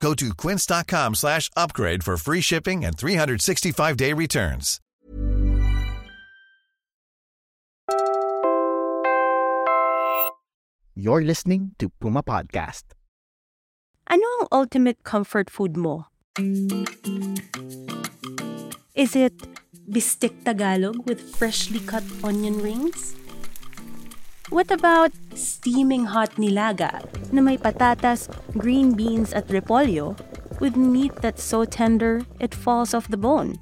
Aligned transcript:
Go 0.00 0.14
to 0.14 0.34
quince.com 0.34 1.14
slash 1.14 1.50
upgrade 1.56 2.04
for 2.04 2.16
free 2.16 2.40
shipping 2.40 2.84
and 2.84 2.96
365-day 2.96 4.12
returns. 4.12 4.80
You're 10.94 11.22
listening 11.24 11.72
to 11.78 11.90
Puma 12.00 12.22
Podcast. 12.22 12.96
Ano 14.08 14.24
ang 14.40 14.48
ultimate 14.52 15.02
comfort 15.04 15.50
food 15.50 15.76
mo? 15.76 16.08
Is 18.96 19.12
it 19.12 19.36
bistek 19.84 20.44
Tagalog 20.44 21.04
with 21.04 21.20
freshly 21.20 21.80
cut 21.84 22.04
onion 22.24 22.62
rings? 22.64 23.12
What 24.46 24.70
about 24.70 25.10
steaming 25.34 26.06
hot 26.06 26.38
nilaga 26.38 27.02
na 27.34 27.42
may 27.42 27.58
patatas, 27.58 28.30
green 28.54 28.94
beans 28.94 29.34
at 29.34 29.50
repolyo 29.50 30.14
with 30.62 30.78
meat 30.78 31.10
that's 31.18 31.42
so 31.42 31.66
tender 31.66 32.22
it 32.38 32.54
falls 32.54 32.94
off 32.94 33.10
the 33.10 33.18
bone? 33.18 33.58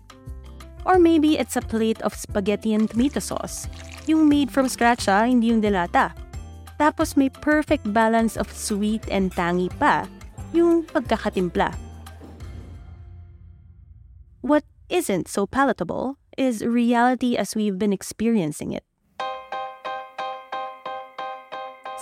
Or 0.85 1.01
maybe 1.01 1.41
it's 1.41 1.57
a 1.57 1.65
plate 1.65 2.05
of 2.05 2.13
spaghetti 2.13 2.77
and 2.77 2.85
tomato 2.85 3.17
sauce, 3.17 3.65
yung 4.05 4.29
made 4.29 4.53
from 4.53 4.69
scratch 4.69 5.09
ah, 5.09 5.25
hindi 5.25 5.57
yung 5.57 5.65
delata. 5.65 6.13
Tapos 6.77 7.17
may 7.17 7.33
perfect 7.33 7.89
balance 7.89 8.37
of 8.37 8.53
sweet 8.53 9.09
and 9.09 9.33
tangy 9.33 9.73
pa, 9.81 10.05
yung 10.53 10.85
pagkakatimpla. 10.85 11.73
What 14.45 14.69
isn't 14.93 15.33
so 15.33 15.49
palatable 15.49 16.21
is 16.37 16.61
reality 16.61 17.41
as 17.41 17.57
we've 17.57 17.81
been 17.81 17.97
experiencing 17.97 18.77
it. 18.77 18.85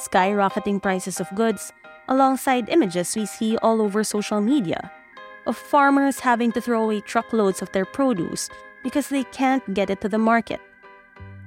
Skyrocketing 0.02 0.82
prices 0.82 1.22
of 1.22 1.30
goods, 1.38 1.72
alongside 2.10 2.68
images 2.68 3.14
we 3.14 3.26
see 3.26 3.56
all 3.62 3.78
over 3.78 4.02
social 4.02 4.40
media 4.42 4.90
of 5.46 5.56
farmers 5.56 6.18
having 6.18 6.50
to 6.52 6.60
throw 6.60 6.82
away 6.84 7.00
truckloads 7.00 7.62
of 7.62 7.70
their 7.70 7.86
produce 7.86 8.50
because 8.82 9.08
they 9.08 9.22
can't 9.30 9.62
get 9.74 9.90
it 9.90 10.00
to 10.02 10.08
the 10.08 10.18
market. 10.18 10.58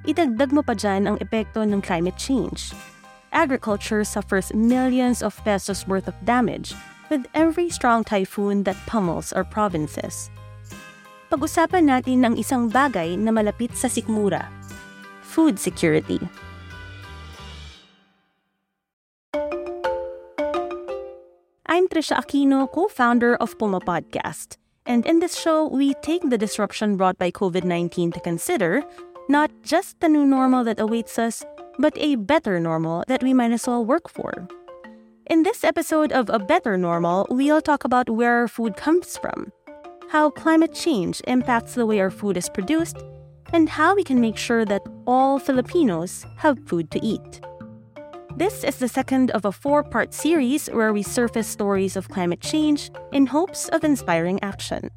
Idagdag 0.08 0.52
mo 0.52 0.64
pa 0.64 0.72
dyan 0.72 1.04
ang 1.04 1.16
epekto 1.20 1.60
ng 1.60 1.84
climate 1.84 2.16
change 2.16 2.72
agriculture 3.36 4.02
suffers 4.02 4.52
millions 4.54 5.22
of 5.22 5.36
pesos 5.44 5.86
worth 5.86 6.08
of 6.08 6.16
damage 6.24 6.74
with 7.10 7.28
every 7.34 7.68
strong 7.68 8.02
typhoon 8.02 8.64
that 8.64 8.76
pummels 8.88 9.30
our 9.36 9.44
provinces. 9.44 10.32
Pag-usapan 11.28 11.90
natin 11.90 12.24
ang 12.24 12.34
isang 12.40 12.72
bagay 12.72 13.14
na 13.20 13.30
malapit 13.30 13.76
sa 13.76 13.86
sikmura, 13.92 14.48
food 15.20 15.60
security. 15.60 16.18
I'm 21.76 21.88
Trisha 21.88 22.16
Aquino, 22.16 22.72
co-founder 22.72 23.36
of 23.36 23.58
Puma 23.58 23.80
Podcast. 23.80 24.56
And 24.86 25.04
in 25.04 25.18
this 25.18 25.38
show, 25.38 25.68
we 25.68 25.92
take 26.00 26.22
the 26.22 26.38
disruption 26.38 26.96
brought 26.96 27.18
by 27.18 27.30
COVID-19 27.30 28.14
to 28.14 28.20
consider 28.20 28.82
not 29.28 29.50
just 29.62 30.00
the 30.00 30.08
new 30.08 30.24
normal 30.24 30.64
that 30.64 30.80
awaits 30.80 31.18
us, 31.18 31.44
but 31.78 31.92
a 31.98 32.16
better 32.16 32.58
normal 32.58 33.04
that 33.08 33.22
we 33.22 33.34
might 33.34 33.52
as 33.52 33.66
well 33.66 33.84
work 33.84 34.08
for. 34.08 34.48
In 35.26 35.42
this 35.42 35.64
episode 35.64 36.12
of 36.12 36.30
A 36.30 36.38
Better 36.38 36.78
Normal, 36.78 37.26
we'll 37.28 37.60
talk 37.60 37.84
about 37.84 38.08
where 38.08 38.38
our 38.38 38.48
food 38.48 38.78
comes 38.78 39.18
from, 39.18 39.52
how 40.08 40.30
climate 40.30 40.72
change 40.72 41.20
impacts 41.26 41.74
the 41.74 41.84
way 41.84 42.00
our 42.00 42.10
food 42.10 42.38
is 42.38 42.48
produced, 42.48 42.96
and 43.52 43.68
how 43.68 43.94
we 43.94 44.02
can 44.02 44.18
make 44.18 44.38
sure 44.38 44.64
that 44.64 44.80
all 45.06 45.38
Filipinos 45.38 46.24
have 46.38 46.58
food 46.66 46.90
to 46.92 47.04
eat. 47.04 47.42
This 48.36 48.64
is 48.64 48.76
the 48.76 48.88
second 48.88 49.30
of 49.30 49.46
a 49.46 49.50
four 49.50 49.82
part 49.82 50.12
series 50.12 50.68
where 50.68 50.92
we 50.92 51.02
surface 51.02 51.48
stories 51.48 51.96
of 51.96 52.10
climate 52.10 52.42
change 52.42 52.90
in 53.10 53.24
hopes 53.24 53.70
of 53.70 53.82
inspiring 53.82 54.38
action. 54.42 54.90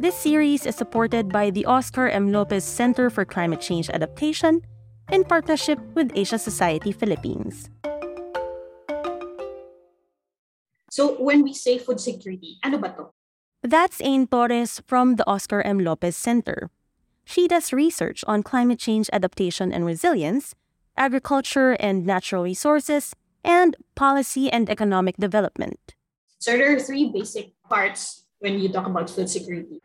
This 0.00 0.18
series 0.18 0.66
is 0.66 0.74
supported 0.74 1.28
by 1.30 1.50
the 1.50 1.66
Oscar 1.66 2.08
M. 2.08 2.32
Lopez 2.32 2.64
Center 2.64 3.10
for 3.10 3.24
Climate 3.24 3.60
Change 3.60 3.90
Adaptation 3.90 4.60
in 5.12 5.22
partnership 5.22 5.78
with 5.94 6.10
Asia 6.18 6.36
Society 6.36 6.90
Philippines. 6.90 7.70
So 10.90 11.14
when 11.22 11.44
we 11.44 11.54
say 11.54 11.78
food 11.78 12.00
security, 12.00 12.58
ano 12.64 12.78
ba 12.78 12.90
to? 12.98 13.14
That's 13.62 14.02
Ain 14.02 14.26
Torres 14.26 14.82
from 14.84 15.14
the 15.14 15.26
Oscar 15.30 15.62
M. 15.62 15.78
Lopez 15.78 16.16
Center. 16.16 16.70
She 17.24 17.46
does 17.46 17.72
research 17.72 18.24
on 18.26 18.42
climate 18.42 18.80
change 18.80 19.08
adaptation 19.12 19.72
and 19.72 19.86
resilience, 19.86 20.56
agriculture 20.96 21.72
and 21.80 22.06
natural 22.06 22.42
resources, 22.42 23.14
and 23.44 23.76
policy 23.94 24.50
and 24.50 24.70
economic 24.70 25.16
development. 25.16 25.94
So 26.38 26.56
there 26.56 26.74
are 26.74 26.80
three 26.80 27.10
basic 27.12 27.52
parts 27.68 28.24
when 28.38 28.58
you 28.58 28.68
talk 28.68 28.86
about 28.86 29.08
food 29.08 29.28
security. 29.28 29.80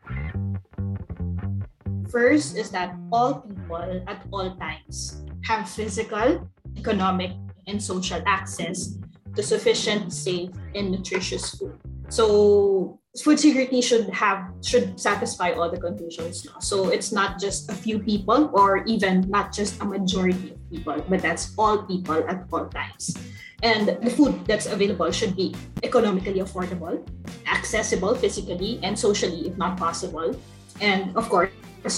First 2.10 2.56
is 2.56 2.70
that 2.70 2.96
all 3.12 3.40
people 3.40 4.02
at 4.06 4.26
all 4.32 4.56
times 4.56 5.24
have 5.44 5.68
physical, 5.68 6.50
economic, 6.76 7.32
and 7.66 7.80
social 7.80 8.20
access 8.26 8.98
to 9.36 9.42
sufficient, 9.42 10.12
safe, 10.12 10.50
and 10.74 10.90
nutritious 10.90 11.54
food. 11.54 11.78
So 12.10 12.98
food 13.18 13.38
security 13.38 13.80
should 13.80 14.10
have 14.10 14.50
should 14.62 14.98
satisfy 14.98 15.50
all 15.52 15.70
the 15.70 15.78
conditions. 15.78 16.46
So 16.60 16.90
it's 16.90 17.10
not 17.10 17.38
just 17.38 17.70
a 17.70 17.74
few 17.74 17.98
people 17.98 18.50
or 18.52 18.84
even 18.84 19.30
not 19.30 19.54
just 19.54 19.80
a 19.80 19.84
majority 19.84 20.54
of 20.54 20.58
people, 20.70 20.98
but 21.08 21.22
that's 21.22 21.54
all 21.58 21.82
people 21.86 22.22
at 22.26 22.46
all 22.52 22.66
times. 22.66 23.14
And 23.62 23.98
the 24.00 24.10
food 24.10 24.46
that's 24.46 24.66
available 24.66 25.10
should 25.12 25.36
be 25.36 25.54
economically 25.82 26.40
affordable, 26.40 26.98
accessible 27.46 28.14
physically 28.14 28.80
and 28.82 28.98
socially 28.98 29.48
if 29.48 29.58
not 29.58 29.76
possible. 29.76 30.34
And 30.80 31.14
of 31.16 31.28
course, 31.28 31.50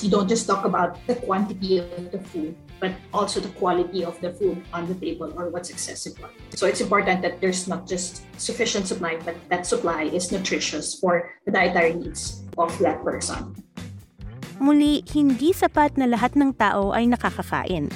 you 0.03 0.11
don't 0.11 0.29
just 0.29 0.47
talk 0.47 0.65
about 0.65 0.99
the 1.06 1.15
quantity 1.15 1.79
of 1.79 2.11
the 2.11 2.19
food, 2.19 2.56
but 2.82 2.91
also 3.15 3.38
the 3.38 3.54
quality 3.54 4.03
of 4.03 4.19
the 4.19 4.34
food 4.34 4.59
on 4.75 4.91
the 4.91 4.98
table 4.98 5.31
or 5.38 5.54
what's 5.54 5.70
accessible. 5.70 6.26
So 6.50 6.66
it's 6.66 6.82
important 6.82 7.22
that 7.22 7.38
there's 7.38 7.70
not 7.70 7.87
just 7.87 8.26
sufficient 8.43 8.91
supply, 8.91 9.22
but 9.22 9.38
that 9.54 9.62
supply 9.70 10.10
is 10.10 10.34
nutritious 10.34 10.98
for 10.98 11.31
the 11.47 11.54
dietary 11.54 11.94
needs 11.94 12.43
of 12.59 12.75
that 12.82 13.06
person. 13.06 13.54
Muli, 14.59 15.06
hindi 15.15 15.54
sapat 15.54 15.94
na 15.94 16.10
lahat 16.10 16.34
ng 16.34 16.59
tao 16.59 16.91
ay 16.91 17.06
nakakakain. 17.06 17.87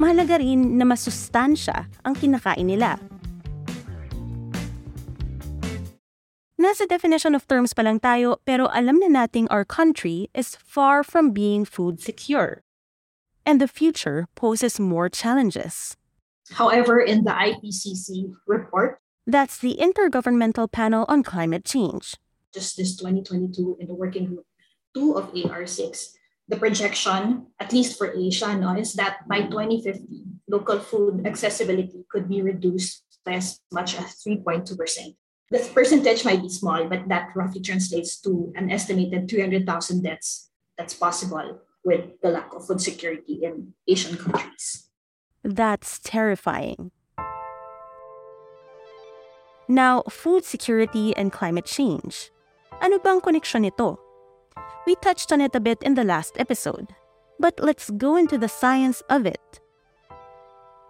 Mahalaga 0.00 0.40
rin 0.40 0.80
na 0.80 0.88
masustansya 0.88 1.84
ang 2.02 2.16
kinakain 2.16 2.64
nila. 2.64 2.96
Nasa 6.56 6.88
definition 6.88 7.36
of 7.36 7.44
terms 7.44 7.76
pa 7.76 7.84
lang 7.84 8.00
tayo 8.00 8.40
pero 8.48 8.72
alam 8.72 8.96
na 8.96 9.12
nating 9.12 9.44
our 9.52 9.68
country 9.68 10.32
is 10.32 10.56
far 10.56 11.04
from 11.04 11.36
being 11.36 11.68
food 11.68 12.00
secure. 12.00 12.64
And 13.46 13.60
the 13.60 13.68
future 13.68 14.26
poses 14.34 14.80
more 14.80 15.08
challenges. 15.08 15.96
However, 16.52 17.00
in 17.00 17.24
the 17.24 17.32
IPCC 17.32 18.32
report, 18.46 18.98
That's 19.26 19.58
the 19.58 19.76
Intergovernmental 19.80 20.70
Panel 20.70 21.04
on 21.08 21.22
Climate 21.22 21.64
Change. 21.64 22.16
just 22.52 22.76
this 22.76 22.94
2022 22.96 23.78
in 23.80 23.88
the 23.88 23.94
working 23.94 24.26
group 24.26 24.46
2 24.94 25.16
of 25.16 25.32
AR6, 25.34 26.14
the 26.46 26.56
projection, 26.56 27.48
at 27.58 27.72
least 27.72 27.98
for 27.98 28.12
Asia, 28.14 28.54
no, 28.54 28.76
is 28.76 28.92
that 28.94 29.26
by 29.26 29.42
2050, 29.42 30.22
local 30.48 30.78
food 30.78 31.26
accessibility 31.26 32.04
could 32.12 32.28
be 32.28 32.42
reduced 32.42 33.02
by 33.24 33.32
as 33.40 33.58
much 33.72 33.98
as 33.98 34.22
3.2%. 34.22 35.16
The 35.50 35.58
percentage 35.74 36.24
might 36.24 36.42
be 36.42 36.48
small, 36.48 36.84
but 36.86 37.08
that 37.08 37.34
roughly 37.34 37.60
translates 37.60 38.20
to 38.22 38.52
an 38.54 38.70
estimated 38.70 39.26
300,000 39.28 39.66
deaths 40.04 40.50
that's 40.78 40.94
possible 40.94 41.58
with 41.84 42.20
the 42.22 42.30
lack 42.30 42.54
of 42.54 42.66
food 42.66 42.80
security 42.80 43.44
in 43.44 43.74
Asian 43.86 44.16
countries. 44.16 44.88
That's 45.44 45.98
terrifying. 46.00 46.90
Now, 49.68 50.02
food 50.08 50.44
security 50.44 51.16
and 51.16 51.32
climate 51.32 51.64
change. 51.64 52.30
Ano 52.80 52.98
bang 52.98 53.20
koneksyon 53.20 53.62
nito? 53.62 53.98
We 54.86 54.94
touched 54.96 55.32
on 55.32 55.40
it 55.40 55.54
a 55.54 55.60
bit 55.60 55.78
in 55.82 55.94
the 55.94 56.04
last 56.04 56.36
episode, 56.38 56.92
but 57.40 57.58
let's 57.60 57.90
go 57.90 58.16
into 58.16 58.36
the 58.36 58.48
science 58.48 59.02
of 59.08 59.24
it. 59.24 59.60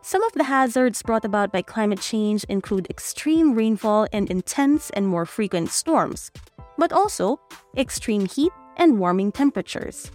Some 0.02 0.23
of 0.23 0.32
the 0.32 0.44
hazards 0.44 1.02
brought 1.02 1.25
about 1.25 1.52
by 1.52 1.62
climate 1.62 2.00
change 2.00 2.44
include 2.44 2.91
extreme 2.91 3.55
rainfall 3.55 4.06
and 4.12 4.29
intense 4.29 4.91
and 4.91 5.06
more 5.06 5.25
frequent 5.25 5.70
storms, 5.70 6.31
but 6.76 6.93
also 6.93 7.41
extreme 7.76 8.26
heat 8.26 8.52
and 8.76 8.99
warming 8.99 9.32
temperatures. 9.32 10.11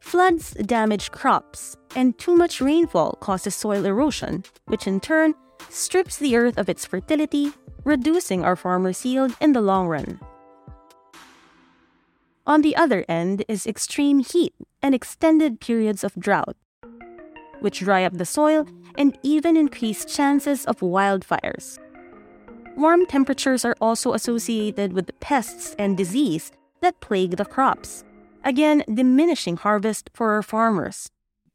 Floods 0.00 0.52
damage 0.54 1.12
crops, 1.12 1.76
and 1.94 2.18
too 2.18 2.34
much 2.34 2.60
rainfall 2.60 3.12
causes 3.20 3.54
soil 3.54 3.84
erosion, 3.84 4.44
which 4.66 4.86
in 4.86 4.98
turn 4.98 5.34
strips 5.68 6.16
the 6.16 6.36
earth 6.36 6.58
of 6.58 6.68
its 6.68 6.84
fertility, 6.84 7.52
reducing 7.84 8.44
our 8.44 8.56
farmers' 8.56 9.04
yield 9.04 9.36
in 9.40 9.52
the 9.52 9.60
long 9.60 9.86
run. 9.86 10.18
On 12.46 12.62
the 12.62 12.74
other 12.74 13.04
end 13.08 13.44
is 13.46 13.66
extreme 13.66 14.20
heat 14.20 14.54
and 14.82 14.94
extended 14.94 15.60
periods 15.60 16.02
of 16.02 16.14
drought, 16.16 16.56
which 17.60 17.80
dry 17.80 18.02
up 18.04 18.14
the 18.14 18.24
soil 18.24 18.66
and 18.96 19.16
even 19.22 19.56
increase 19.56 20.04
chances 20.04 20.64
of 20.64 20.80
wildfires. 20.80 21.78
Warm 22.76 23.06
temperatures 23.06 23.64
are 23.64 23.76
also 23.80 24.14
associated 24.14 24.94
with 24.94 25.18
pests 25.20 25.76
and 25.78 25.96
disease 25.96 26.50
that 26.80 27.00
plague 27.00 27.36
the 27.36 27.44
crops, 27.44 28.04
again 28.44 28.84
diminishing 28.92 29.56
harvest 29.56 30.10
for 30.14 30.32
our 30.32 30.42
farmers. 30.42 31.10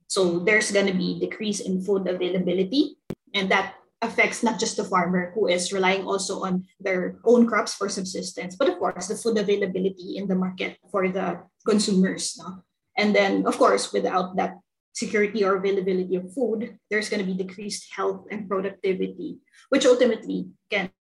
So 0.08 0.40
there's 0.40 0.72
going 0.72 0.88
to 0.88 0.94
be 0.94 1.20
decrease 1.20 1.60
in 1.60 1.82
food 1.82 2.08
availability, 2.08 2.98
and 3.34 3.50
that 3.52 3.76
affects 4.02 4.44
not 4.44 4.60
just 4.60 4.78
the 4.78 4.84
farmer 4.84 5.32
who 5.34 5.48
is 5.48 5.74
relying 5.74 6.06
also 6.06 6.44
on 6.44 6.66
their 6.80 7.18
own 7.26 7.48
crops 7.48 7.74
for 7.74 7.90
subsistence, 7.90 8.56
but 8.56 8.70
of 8.70 8.78
course 8.78 9.08
the 9.08 9.16
food 9.18 9.38
availability 9.38 10.18
in 10.18 10.28
the 10.28 10.36
market 10.36 10.78
for 10.92 11.10
the 11.10 11.42
consumers. 11.66 12.38
No? 12.38 12.62
And 12.98 13.16
then, 13.16 13.46
of 13.46 13.58
course, 13.58 13.92
without 13.92 14.36
that 14.38 14.60
security 14.94 15.44
or 15.44 15.58
availability 15.58 16.16
of 16.16 16.32
food, 16.34 16.78
there's 16.90 17.10
going 17.10 17.20
to 17.20 17.28
be 17.28 17.36
decreased 17.36 17.92
health 17.92 18.28
and 18.32 18.48
productivity, 18.48 19.40
which 19.70 19.86
ultimately 19.86 20.48
can 20.70 20.92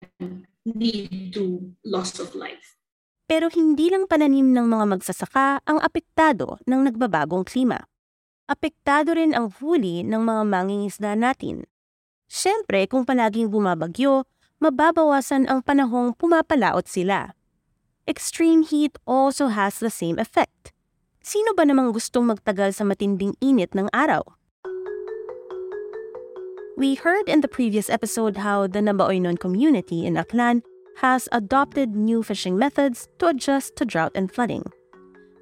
lead 0.65 1.33
to 1.35 1.73
loss 1.85 2.19
of 2.19 2.35
life. 2.35 2.74
Pero 3.25 3.49
hindi 3.49 3.89
lang 3.89 4.05
pananim 4.05 4.53
ng 4.53 4.69
mga 4.69 4.85
magsasaka 4.85 5.65
ang 5.65 5.81
apektado 5.81 6.61
ng 6.69 6.93
nagbabagong 6.93 7.49
klima. 7.49 7.89
Apektado 8.45 9.17
rin 9.17 9.33
ang 9.33 9.49
huli 9.49 10.05
ng 10.05 10.21
mga 10.21 10.43
mangingisda 10.45 11.17
natin. 11.17 11.65
Siyempre, 12.29 12.85
kung 12.85 13.09
palaging 13.09 13.49
bumabagyo, 13.49 14.29
mababawasan 14.61 15.49
ang 15.49 15.65
panahong 15.65 16.13
pumapalaot 16.13 16.85
sila. 16.85 17.33
Extreme 18.05 18.69
heat 18.69 19.01
also 19.09 19.49
has 19.49 19.81
the 19.81 19.89
same 19.89 20.21
effect. 20.21 20.77
Sino 21.25 21.57
ba 21.57 21.65
namang 21.65 21.97
gustong 21.97 22.29
magtagal 22.29 22.77
sa 22.77 22.85
matinding 22.85 23.33
init 23.41 23.73
ng 23.73 23.89
araw? 23.97 24.21
We 26.77 27.01
heard 27.01 27.33
in 27.33 27.41
the 27.41 27.49
previous 27.49 27.89
episode 27.89 28.45
how 28.45 28.69
the 28.69 28.85
Nabaoynon 28.85 29.41
community 29.41 30.05
in 30.05 30.21
Aklan 30.21 30.61
has 30.99 31.29
adopted 31.33 31.95
new 31.95 32.23
fishing 32.23 32.57
methods 32.57 33.09
to 33.19 33.27
adjust 33.29 33.77
to 33.77 33.85
drought 33.85 34.13
and 34.15 34.33
flooding. 34.33 34.65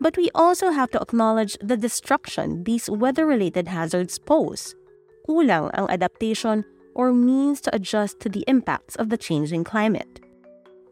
But 0.00 0.16
we 0.16 0.30
also 0.34 0.70
have 0.70 0.90
to 0.90 1.00
acknowledge 1.00 1.56
the 1.60 1.76
destruction 1.76 2.64
these 2.64 2.90
weather 2.90 3.26
related 3.26 3.68
hazards 3.68 4.18
pose. 4.18 4.74
Kulang 5.28 5.70
ang 5.74 5.88
adaptation 5.88 6.64
or 6.94 7.12
means 7.12 7.60
to 7.62 7.74
adjust 7.74 8.20
to 8.20 8.28
the 8.28 8.44
impacts 8.48 8.96
of 8.96 9.08
the 9.08 9.16
changing 9.16 9.64
climate. 9.64 10.20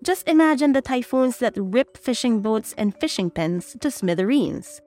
Just 0.02 0.28
imagine 0.28 0.72
the 0.72 0.80
typhoons 0.80 1.38
that 1.38 1.52
rip 1.56 1.98
fishing 1.98 2.40
boats 2.40 2.74
and 2.78 2.94
fishing 3.00 3.30
pens 3.30 3.76
to 3.80 3.90
smithereens. 3.90 4.80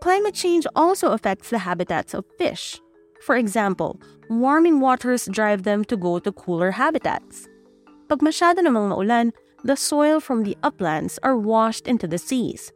Climate 0.00 0.34
change 0.34 0.66
also 0.74 1.12
affects 1.12 1.50
the 1.50 1.58
habitats 1.58 2.12
of 2.12 2.24
fish. 2.38 2.80
For 3.20 3.36
example, 3.36 4.00
warming 4.28 4.80
waters 4.80 5.28
drive 5.30 5.62
them 5.62 5.84
to 5.84 5.96
go 5.96 6.18
to 6.18 6.32
cooler 6.32 6.72
habitats. 6.72 7.46
Pag 8.12 8.20
masyado 8.20 8.60
namang 8.60 8.92
maulan, 8.92 9.32
the 9.64 9.72
soil 9.72 10.20
from 10.20 10.44
the 10.44 10.52
uplands 10.60 11.16
are 11.24 11.32
washed 11.32 11.88
into 11.88 12.04
the 12.04 12.20
seas. 12.20 12.68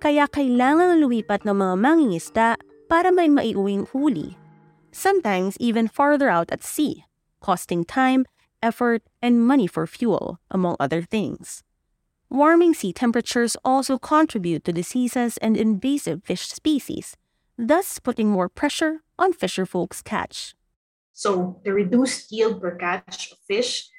Kaya 0.00 0.24
kailangan 0.24 1.04
lumipat 1.04 1.44
ng 1.44 1.52
mga 1.52 1.76
mangingisda 1.76 2.56
para 2.88 3.12
may 3.12 3.28
maiuwing 3.28 3.84
huli. 3.92 4.40
Sometimes 4.88 5.60
even 5.60 5.84
farther 5.84 6.32
out 6.32 6.48
at 6.48 6.64
sea, 6.64 7.04
costing 7.44 7.84
time 7.84 8.24
effort, 8.64 9.04
and 9.20 9.44
money 9.44 9.68
for 9.68 9.84
fuel, 9.84 10.40
among 10.48 10.80
other 10.80 11.04
things. 11.04 11.60
Warming 12.32 12.72
sea 12.72 12.96
temperatures 12.96 13.60
also 13.60 14.00
contribute 14.00 14.64
to 14.64 14.72
diseases 14.72 15.36
and 15.44 15.60
invasive 15.60 16.24
fish 16.24 16.48
species, 16.48 17.20
thus 17.60 18.00
putting 18.00 18.32
more 18.32 18.48
pressure 18.48 19.04
on 19.20 19.36
fisherfolk's 19.36 20.00
catch. 20.00 20.56
So, 21.12 21.60
the 21.68 21.76
reduced 21.76 22.32
yield 22.32 22.64
per 22.64 22.80
catch 22.80 23.32
of 23.32 23.44
fish 23.44 23.89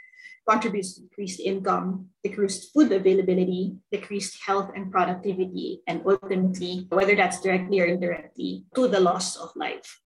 contributes 0.47 0.95
to 0.95 1.01
decreased 1.01 1.39
income, 1.39 2.07
decreased 2.23 2.73
food 2.73 2.91
availability, 2.91 3.75
decreased 3.91 4.37
health 4.45 4.71
and 4.75 4.91
productivity, 4.91 5.81
and 5.87 6.01
ultimately, 6.05 6.87
whether 6.89 7.15
that's 7.15 7.41
directly 7.41 7.79
or 7.79 7.85
indirectly, 7.85 8.65
to 8.75 8.87
the 8.87 8.99
loss 8.99 9.37
of 9.37 9.51
life. 9.55 10.01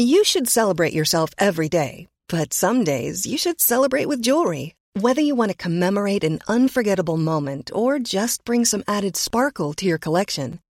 You 0.00 0.24
should 0.24 0.48
celebrate 0.48 0.94
yourself 0.94 1.28
every 1.36 1.68
day, 1.68 2.08
but 2.26 2.54
some 2.54 2.84
days 2.84 3.26
you 3.26 3.36
should 3.36 3.60
celebrate 3.60 4.06
with 4.06 4.22
jewelry. 4.22 4.74
Whether 4.94 5.20
you 5.20 5.34
want 5.34 5.50
to 5.50 5.56
commemorate 5.56 6.24
an 6.24 6.40
unforgettable 6.48 7.18
moment 7.18 7.70
or 7.74 7.98
just 7.98 8.44
bring 8.44 8.64
some 8.64 8.82
added 8.88 9.14
sparkle 9.14 9.74
to 9.74 9.84
your 9.84 9.98
collection, 9.98 10.58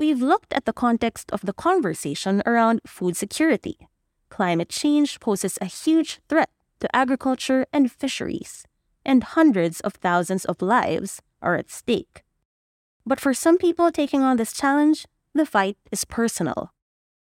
We've 0.00 0.22
looked 0.22 0.54
at 0.54 0.64
the 0.64 0.72
context 0.72 1.30
of 1.30 1.42
the 1.42 1.52
conversation 1.52 2.42
around 2.46 2.80
food 2.86 3.18
security. 3.18 3.76
Climate 4.30 4.70
change 4.70 5.20
poses 5.20 5.58
a 5.60 5.66
huge 5.66 6.20
threat 6.26 6.48
to 6.80 6.88
agriculture 6.96 7.66
and 7.70 7.92
fisheries, 7.92 8.64
and 9.04 9.22
hundreds 9.22 9.78
of 9.80 10.00
thousands 10.00 10.46
of 10.46 10.62
lives 10.62 11.20
are 11.42 11.54
at 11.54 11.68
stake. 11.70 12.24
But 13.04 13.20
for 13.20 13.34
some 13.34 13.58
people 13.58 13.92
taking 13.92 14.22
on 14.22 14.38
this 14.38 14.54
challenge, 14.54 15.04
the 15.34 15.44
fight 15.44 15.76
is 15.92 16.06
personal. 16.06 16.72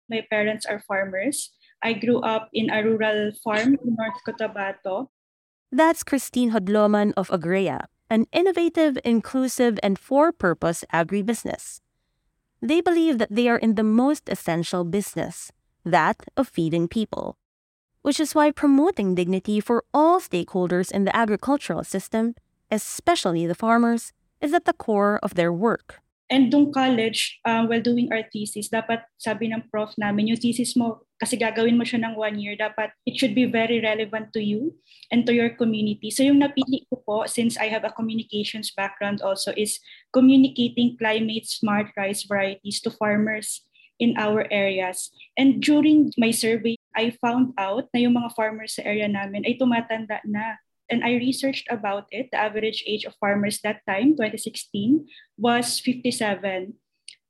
My 0.09 0.25
parents 0.27 0.65
are 0.65 0.79
farmers. 0.79 1.51
I 1.83 1.93
grew 1.93 2.17
up 2.21 2.49
in 2.51 2.71
a 2.71 2.81
rural 2.81 3.31
farm 3.43 3.77
in 3.77 3.93
North 3.93 4.17
Cotabato. 4.25 5.09
That's 5.71 6.01
Christine 6.01 6.49
Hodloman 6.49 7.13
of 7.15 7.29
Agrea, 7.29 7.85
an 8.09 8.25
innovative, 8.33 8.97
inclusive, 9.05 9.77
and 9.83 9.99
for 9.99 10.31
purpose 10.31 10.83
agribusiness. 10.91 11.81
They 12.65 12.81
believe 12.81 13.19
that 13.19 13.29
they 13.29 13.47
are 13.47 13.61
in 13.61 13.75
the 13.75 13.83
most 13.83 14.27
essential 14.27 14.83
business, 14.83 15.51
that 15.85 16.17
of 16.35 16.47
feeding 16.47 16.87
people. 16.87 17.37
Which 18.01 18.19
is 18.19 18.33
why 18.33 18.49
promoting 18.49 19.13
dignity 19.13 19.59
for 19.59 19.83
all 19.93 20.19
stakeholders 20.19 20.91
in 20.91 21.05
the 21.05 21.15
agricultural 21.15 21.83
system, 21.83 22.33
especially 22.71 23.45
the 23.45 23.53
farmers, 23.53 24.13
is 24.41 24.51
at 24.51 24.65
the 24.65 24.73
core 24.73 25.19
of 25.21 25.35
their 25.35 25.53
work. 25.53 26.01
And 26.25 26.49
dung 26.49 26.73
college, 26.73 27.37
uh, 27.45 27.69
while 27.69 27.85
doing 27.85 28.09
our 28.09 28.25
thesis, 28.33 28.73
dapat 28.73 29.05
sabi 29.21 29.53
ng 29.53 29.69
prof 29.69 29.93
namin, 29.93 30.33
yung 30.33 30.41
thesis 30.41 30.73
mo, 30.73 31.05
kasi 31.21 31.37
gagawin 31.37 31.77
mo 31.77 31.85
siya 31.85 32.01
ng 32.01 32.17
one 32.17 32.41
year, 32.41 32.57
dapat 32.57 32.89
it 33.05 33.13
should 33.13 33.37
be 33.37 33.45
very 33.45 33.77
relevant 33.77 34.33
to 34.33 34.41
you 34.41 34.73
and 35.13 35.29
to 35.29 35.37
your 35.37 35.53
community. 35.53 36.09
So 36.09 36.25
yung 36.25 36.41
napili 36.41 36.89
ko 36.89 36.97
po, 37.05 37.17
since 37.29 37.61
I 37.61 37.69
have 37.69 37.85
a 37.85 37.93
communications 37.93 38.73
background 38.73 39.21
also, 39.21 39.53
is 39.53 39.77
communicating 40.09 40.97
climate 40.97 41.45
smart 41.45 41.93
rice 41.93 42.25
varieties 42.25 42.81
to 42.83 42.89
farmers 42.89 43.61
in 44.01 44.17
our 44.17 44.49
areas. 44.49 45.13
And 45.37 45.61
during 45.61 46.09
my 46.17 46.33
survey, 46.33 46.75
I 46.97 47.13
found 47.21 47.53
out 47.55 47.93
na 47.93 48.01
yung 48.01 48.17
mga 48.17 48.33
farmers 48.33 48.75
sa 48.75 48.83
area 48.83 49.07
namin 49.07 49.45
ay 49.45 49.61
tumatanda 49.61 50.19
na 50.25 50.57
and 50.89 51.03
I 51.03 51.17
researched 51.17 51.67
about 51.69 52.05
it. 52.11 52.29
The 52.31 52.39
average 52.39 52.83
age 52.85 53.05
of 53.05 53.17
farmers 53.17 53.61
that 53.63 53.81
time, 53.87 54.17
2016, 54.17 55.05
was 55.37 55.79
57. 55.79 56.73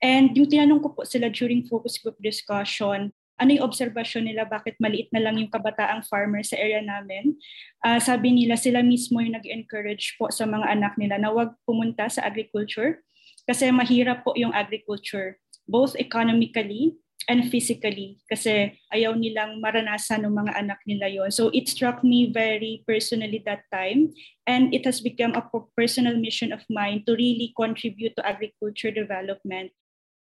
And 0.03 0.35
yung 0.35 0.49
tinanong 0.51 0.83
ko 0.83 0.89
po 0.93 1.01
sila 1.07 1.31
during 1.31 1.65
focus 1.65 1.97
group 1.97 2.19
discussion, 2.21 3.15
ano 3.35 3.49
yung 3.51 3.67
obserbasyon 3.67 4.31
nila, 4.31 4.47
bakit 4.47 4.79
maliit 4.79 5.11
na 5.11 5.19
lang 5.19 5.35
yung 5.35 5.51
kabataang 5.51 6.07
farmer 6.07 6.39
sa 6.43 6.55
area 6.55 6.79
namin. 6.79 7.35
Uh, 7.83 7.99
sabi 7.99 8.31
nila 8.31 8.55
sila 8.55 8.79
mismo 8.79 9.19
yung 9.19 9.35
nag-encourage 9.35 10.15
po 10.15 10.31
sa 10.31 10.47
mga 10.47 10.71
anak 10.71 10.95
nila 10.95 11.19
na 11.19 11.31
wag 11.31 11.51
pumunta 11.67 12.07
sa 12.07 12.23
agriculture 12.23 13.03
kasi 13.45 13.69
mahirap 13.69 14.23
po 14.25 14.33
yung 14.39 14.55
agriculture 14.55 15.37
both 15.69 15.93
economically 15.97 16.97
and 17.27 17.49
physically 17.49 18.21
kasi 18.29 18.77
ayaw 18.93 19.17
nilang 19.17 19.61
maranasan 19.61 20.25
ng 20.25 20.33
mga 20.33 20.53
anak 20.57 20.79
nila 20.85 21.09
yon. 21.09 21.29
So 21.31 21.49
it 21.53 21.67
struck 21.69 22.03
me 22.03 22.29
very 22.31 22.85
personally 22.85 23.41
that 23.45 23.65
time 23.73 24.13
and 24.45 24.73
it 24.73 24.85
has 24.85 25.01
become 25.01 25.33
a 25.33 25.43
personal 25.77 26.17
mission 26.17 26.53
of 26.53 26.61
mine 26.69 27.03
to 27.05 27.17
really 27.17 27.53
contribute 27.57 28.13
to 28.17 28.25
agriculture 28.25 28.91
development. 28.91 29.73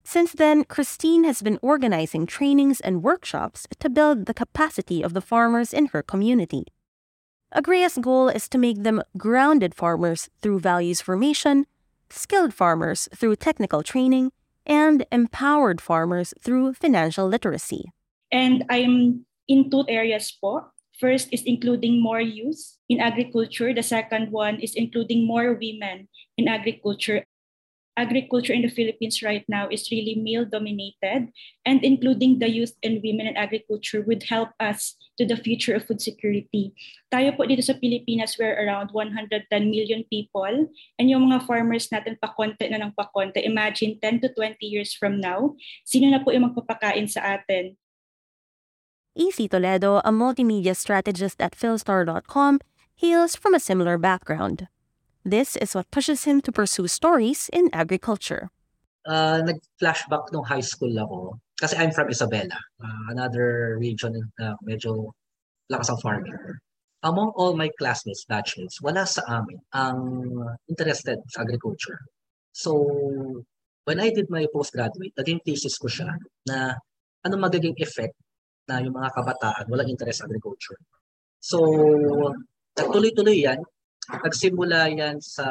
Since 0.03 0.33
then, 0.33 0.63
Christine 0.63 1.23
has 1.25 1.41
been 1.41 1.59
organizing 1.61 2.25
trainings 2.25 2.79
and 2.79 3.03
workshops 3.03 3.67
to 3.79 3.89
build 3.89 4.25
the 4.25 4.33
capacity 4.33 5.03
of 5.03 5.13
the 5.13 5.21
farmers 5.21 5.73
in 5.73 5.87
her 5.87 6.01
community. 6.01 6.65
Agrea's 7.51 7.97
goal 7.97 8.29
is 8.29 8.47
to 8.49 8.57
make 8.57 8.83
them 8.83 9.01
grounded 9.17 9.73
farmers 9.75 10.29
through 10.41 10.59
values 10.59 11.01
formation, 11.01 11.65
skilled 12.09 12.53
farmers 12.53 13.09
through 13.13 13.35
technical 13.35 13.83
training, 13.83 14.31
and 14.69 15.05
empowered 15.11 15.81
farmers 15.81 16.33
through 16.39 16.77
financial 16.77 17.27
literacy. 17.27 17.91
And 18.31 18.63
I'm 18.69 19.25
in 19.49 19.73
two 19.73 19.83
areas 19.89 20.31
po. 20.31 20.69
First 21.01 21.33
is 21.33 21.41
including 21.43 22.03
more 22.03 22.21
youth 22.21 22.77
in 22.87 22.99
agriculture. 22.99 23.73
The 23.73 23.83
second 23.83 24.31
one 24.31 24.59
is 24.61 24.75
including 24.75 25.25
more 25.25 25.57
women 25.57 26.07
in 26.37 26.47
agriculture 26.47 27.25
agriculture 27.97 28.53
in 28.53 28.61
the 28.61 28.71
Philippines 28.71 29.23
right 29.23 29.43
now 29.47 29.67
is 29.67 29.89
really 29.91 30.15
male 30.15 30.45
dominated, 30.45 31.31
and 31.65 31.79
including 31.83 32.39
the 32.39 32.49
youth 32.49 32.73
and 32.83 33.01
women 33.03 33.27
in 33.27 33.37
agriculture 33.37 34.01
would 34.05 34.23
help 34.23 34.49
us 34.59 34.95
to 35.17 35.25
the 35.25 35.35
future 35.35 35.75
of 35.75 35.83
food 35.83 36.01
security. 36.01 36.71
Tayo 37.11 37.35
po 37.35 37.43
dito 37.43 37.65
sa 37.65 37.75
Pilipinas, 37.75 38.39
we're 38.39 38.55
around 38.55 38.93
110 38.93 39.49
million 39.67 40.05
people, 40.07 40.69
and 40.99 41.05
yung 41.09 41.27
mga 41.27 41.43
farmers 41.43 41.89
natin 41.89 42.15
pakonte 42.21 42.69
na 42.71 42.79
ng 42.79 42.95
pakonte. 42.95 43.41
Imagine 43.41 43.99
10 43.99 44.23
to 44.23 44.29
20 44.33 44.61
years 44.63 44.95
from 44.95 45.19
now, 45.19 45.57
sino 45.83 46.07
na 46.07 46.23
po 46.23 46.31
yung 46.31 46.47
magpapakain 46.49 47.09
sa 47.09 47.39
atin? 47.39 47.75
EC 49.19 49.51
Toledo, 49.51 49.99
a 50.05 50.11
multimedia 50.15 50.71
strategist 50.71 51.41
at 51.43 51.51
philstar.com, 51.51 52.59
hails 52.95 53.35
from 53.35 53.51
a 53.51 53.59
similar 53.59 53.97
background. 53.97 54.71
This 55.25 55.55
is 55.57 55.75
what 55.75 55.91
pushes 55.91 56.23
him 56.23 56.41
to 56.41 56.51
pursue 56.51 56.87
stories 56.87 57.49
in 57.51 57.69
agriculture. 57.73 58.49
Uh, 59.03 59.43
nag-flashback 59.43 60.31
nung 60.31 60.45
high 60.45 60.63
school 60.63 60.91
ako. 60.95 61.39
Kasi 61.59 61.75
I'm 61.75 61.91
from 61.91 62.07
Isabela, 62.07 62.55
uh, 62.55 63.03
another 63.11 63.75
region 63.79 64.15
na 64.39 64.53
uh, 64.53 64.55
medyo 64.63 65.11
lakas 65.67 65.91
ang 65.91 65.99
farming. 65.99 66.39
Among 67.03 67.35
all 67.35 67.55
my 67.55 67.67
classmates, 67.75 68.23
batchmates, 68.27 68.79
wala 68.79 69.03
sa 69.03 69.23
amin 69.27 69.59
ang 69.75 69.99
interested 70.71 71.19
sa 71.31 71.43
agriculture. 71.43 71.99
So, 72.55 72.75
when 73.83 73.99
I 73.99 74.11
did 74.11 74.31
my 74.31 74.47
postgraduate, 74.51 75.15
naging 75.19 75.43
thesis 75.43 75.75
ko 75.79 75.87
siya 75.87 76.15
na 76.47 76.75
ano 77.23 77.35
magiging 77.39 77.75
effect 77.79 78.15
na 78.67 78.79
yung 78.79 78.95
mga 78.95 79.11
kabataan 79.15 79.67
walang 79.67 79.91
interest 79.91 80.23
sa 80.23 80.27
agriculture. 80.27 80.79
So, 81.39 81.59
nagtuloy-tuloy 82.75 83.47
yan 83.47 83.59
nagsimula 84.09 84.89
yan 84.91 85.21
sa 85.21 85.45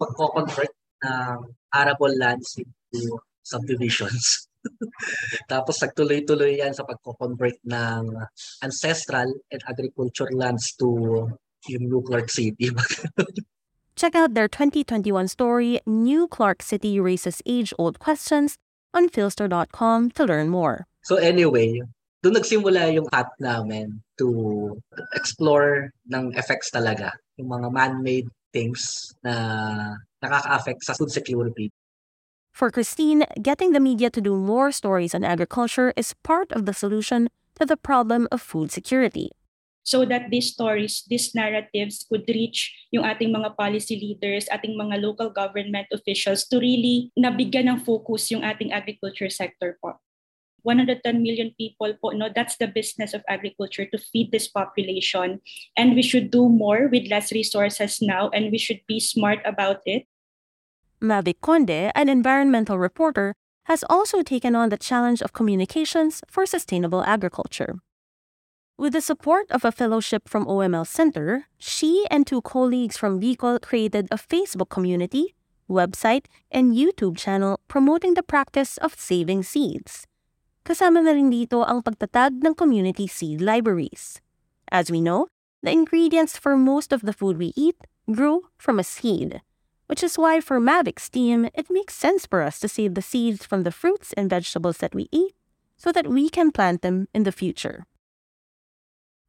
pagko-convert 0.00 0.72
ng 1.04 1.36
arable 1.72 2.14
lands 2.16 2.58
into 2.58 3.18
subdivisions. 3.42 4.48
Tapos 5.52 5.78
nagtuloy-tuloy 5.82 6.62
yan 6.62 6.74
sa 6.74 6.86
pagko-convert 6.86 7.58
ng 7.66 8.14
ancestral 8.62 9.28
and 9.50 9.62
agriculture 9.66 10.30
lands 10.32 10.74
to 10.78 11.26
yung 11.70 11.84
New 11.90 12.02
Clark 12.02 12.30
City. 12.30 12.70
Check 13.98 14.16
out 14.16 14.34
their 14.34 14.48
2021 14.48 15.28
story, 15.28 15.78
New 15.86 16.26
Clark 16.26 16.62
City 16.62 16.98
Raises 16.98 17.42
Age-Old 17.44 17.98
Questions, 18.00 18.56
on 18.94 19.08
philster.com 19.08 20.10
to 20.12 20.22
learn 20.24 20.48
more. 20.48 20.86
So 21.02 21.16
anyway, 21.16 21.82
doon 22.22 22.38
nagsimula 22.38 22.94
yung 22.94 23.10
path 23.10 23.34
namin 23.42 24.00
to 24.22 24.78
explore 25.18 25.90
ng 26.06 26.30
effects 26.38 26.70
talaga, 26.70 27.10
yung 27.34 27.50
mga 27.50 27.68
man-made 27.74 28.30
things 28.54 29.10
na 29.26 29.98
nakaka-affect 30.22 30.86
sa 30.86 30.94
food 30.94 31.10
security. 31.10 31.74
For 32.54 32.70
Christine, 32.70 33.26
getting 33.40 33.72
the 33.72 33.82
media 33.82 34.12
to 34.12 34.20
do 34.20 34.36
more 34.36 34.70
stories 34.70 35.16
on 35.16 35.24
agriculture 35.24 35.90
is 35.96 36.14
part 36.22 36.52
of 36.52 36.68
the 36.68 36.76
solution 36.76 37.26
to 37.58 37.66
the 37.66 37.80
problem 37.80 38.28
of 38.30 38.44
food 38.44 38.70
security. 38.70 39.32
So 39.82 40.06
that 40.06 40.30
these 40.30 40.54
stories, 40.54 41.02
these 41.10 41.34
narratives 41.34 42.06
could 42.06 42.22
reach 42.30 42.70
yung 42.94 43.02
ating 43.02 43.34
mga 43.34 43.58
policy 43.58 43.98
leaders, 43.98 44.46
ating 44.52 44.78
mga 44.78 45.02
local 45.02 45.26
government 45.26 45.90
officials 45.90 46.46
to 46.54 46.62
really 46.62 47.10
nabigyan 47.18 47.66
ng 47.66 47.82
focus 47.82 48.30
yung 48.30 48.46
ating 48.46 48.70
agriculture 48.70 49.32
sector 49.32 49.74
po. 49.82 49.98
110 50.62 51.22
million 51.22 51.54
people 51.58 51.94
po, 52.02 52.10
no, 52.10 52.28
that's 52.34 52.56
the 52.56 52.66
business 52.66 53.14
of 53.14 53.22
agriculture 53.28 53.86
to 53.86 53.98
feed 53.98 54.32
this 54.32 54.48
population. 54.48 55.40
And 55.76 55.94
we 55.94 56.02
should 56.02 56.30
do 56.30 56.48
more 56.48 56.88
with 56.88 57.10
less 57.10 57.32
resources 57.32 58.00
now, 58.00 58.30
and 58.30 58.50
we 58.50 58.58
should 58.58 58.80
be 58.86 59.00
smart 59.00 59.40
about 59.44 59.80
it. 59.86 60.06
Mavic 61.02 61.42
an 61.94 62.08
environmental 62.08 62.78
reporter, 62.78 63.34
has 63.64 63.84
also 63.88 64.22
taken 64.22 64.56
on 64.56 64.68
the 64.70 64.76
challenge 64.76 65.22
of 65.22 65.32
communications 65.32 66.22
for 66.28 66.46
sustainable 66.46 67.02
agriculture. 67.04 67.76
With 68.78 68.94
the 68.94 69.00
support 69.00 69.50
of 69.50 69.64
a 69.64 69.70
fellowship 69.70 70.28
from 70.28 70.46
OML 70.46 70.86
Center, 70.86 71.46
she 71.58 72.06
and 72.10 72.26
two 72.26 72.42
colleagues 72.42 72.96
from 72.96 73.20
Bicol 73.20 73.60
created 73.60 74.08
a 74.10 74.16
Facebook 74.16 74.70
community, 74.70 75.34
website, 75.70 76.26
and 76.50 76.74
YouTube 76.74 77.16
channel 77.16 77.60
promoting 77.68 78.14
the 78.14 78.22
practice 78.22 78.78
of 78.78 78.98
saving 78.98 79.44
seeds. 79.44 80.06
Kasama 80.62 81.02
na 81.02 81.10
rin 81.10 81.26
dito 81.26 81.66
ang 81.66 81.82
pagtatag 81.82 82.38
ng 82.38 82.54
community 82.54 83.10
seed 83.10 83.42
libraries. 83.42 84.22
As 84.70 84.94
we 84.94 85.02
know, 85.02 85.26
the 85.58 85.74
ingredients 85.74 86.38
for 86.38 86.54
most 86.54 86.94
of 86.94 87.02
the 87.02 87.12
food 87.12 87.34
we 87.34 87.50
eat 87.58 87.74
grew 88.06 88.46
from 88.58 88.78
a 88.78 88.86
seed, 88.86 89.42
which 89.86 90.06
is 90.06 90.18
why 90.18 90.38
for 90.38 90.62
Mavic's 90.62 91.10
team, 91.10 91.50
it 91.54 91.66
makes 91.66 91.98
sense 91.98 92.26
for 92.26 92.42
us 92.42 92.62
to 92.62 92.70
save 92.70 92.94
the 92.94 93.02
seeds 93.02 93.44
from 93.44 93.66
the 93.66 93.74
fruits 93.74 94.14
and 94.14 94.30
vegetables 94.30 94.78
that 94.78 94.94
we 94.94 95.10
eat 95.10 95.34
so 95.76 95.90
that 95.90 96.06
we 96.06 96.30
can 96.30 96.54
plant 96.54 96.82
them 96.82 97.08
in 97.12 97.24
the 97.24 97.34
future. 97.34 97.84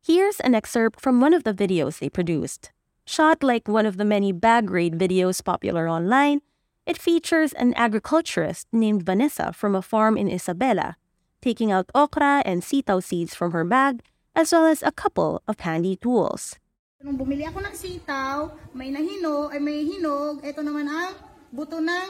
Here's 0.06 0.40
an 0.42 0.54
excerpt 0.54 1.02
from 1.02 1.20
one 1.20 1.34
of 1.34 1.46
the 1.46 1.54
videos 1.54 1.98
they 1.98 2.10
produced. 2.10 2.72
Shot 3.06 3.42
like 3.42 3.68
one 3.68 3.86
of 3.86 3.98
the 3.98 4.06
many 4.06 4.32
bag 4.32 4.70
raid 4.70 5.00
videos 5.00 5.44
popular 5.44 5.90
online, 5.90 6.42
it 6.86 7.02
features 7.02 7.54
an 7.54 7.74
agriculturist 7.76 8.68
named 8.72 9.02
Vanessa 9.02 9.52
from 9.52 9.74
a 9.74 9.82
farm 9.82 10.16
in 10.16 10.30
Isabela 10.30 10.96
taking 11.44 11.76
out 11.76 11.92
okra 11.92 12.40
and 12.48 12.64
sitaw 12.64 13.04
seeds 13.04 13.36
from 13.36 13.52
her 13.52 13.68
bag, 13.68 14.00
as 14.32 14.56
well 14.56 14.64
as 14.64 14.80
a 14.80 14.96
couple 14.96 15.44
of 15.44 15.60
handy 15.60 16.00
tools. 16.00 16.56
Nung 17.04 17.20
bumili 17.20 17.44
ako 17.44 17.60
ng 17.60 17.76
sitaw, 17.76 18.48
may 18.72 18.88
nahinog, 18.88 19.52
ay 19.52 19.60
may 19.60 19.84
hinog, 19.84 20.40
ito 20.40 20.64
naman 20.64 20.88
ang 20.88 21.12
buto 21.52 21.84
ng 21.84 22.08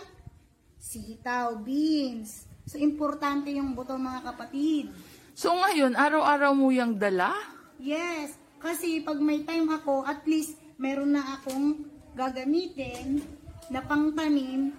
sitaw, 0.77 1.57
beans. 1.57 2.45
So, 2.69 2.77
importante 2.77 3.49
yung 3.49 3.73
buto 3.73 3.97
mga 3.97 4.21
kapatid. 4.21 4.93
So, 5.33 5.57
ngayon, 5.57 5.97
araw-araw 5.97 6.53
mo 6.53 6.69
yung 6.69 7.01
dala? 7.01 7.33
Yes. 7.81 8.37
Kasi 8.61 9.01
pag 9.01 9.17
may 9.17 9.41
time 9.41 9.73
ako, 9.73 10.05
at 10.05 10.21
least 10.29 10.61
meron 10.77 11.17
na 11.17 11.41
akong 11.41 11.89
gagamitin 12.13 13.25
na 13.73 13.81
pangtanim. 13.81 14.77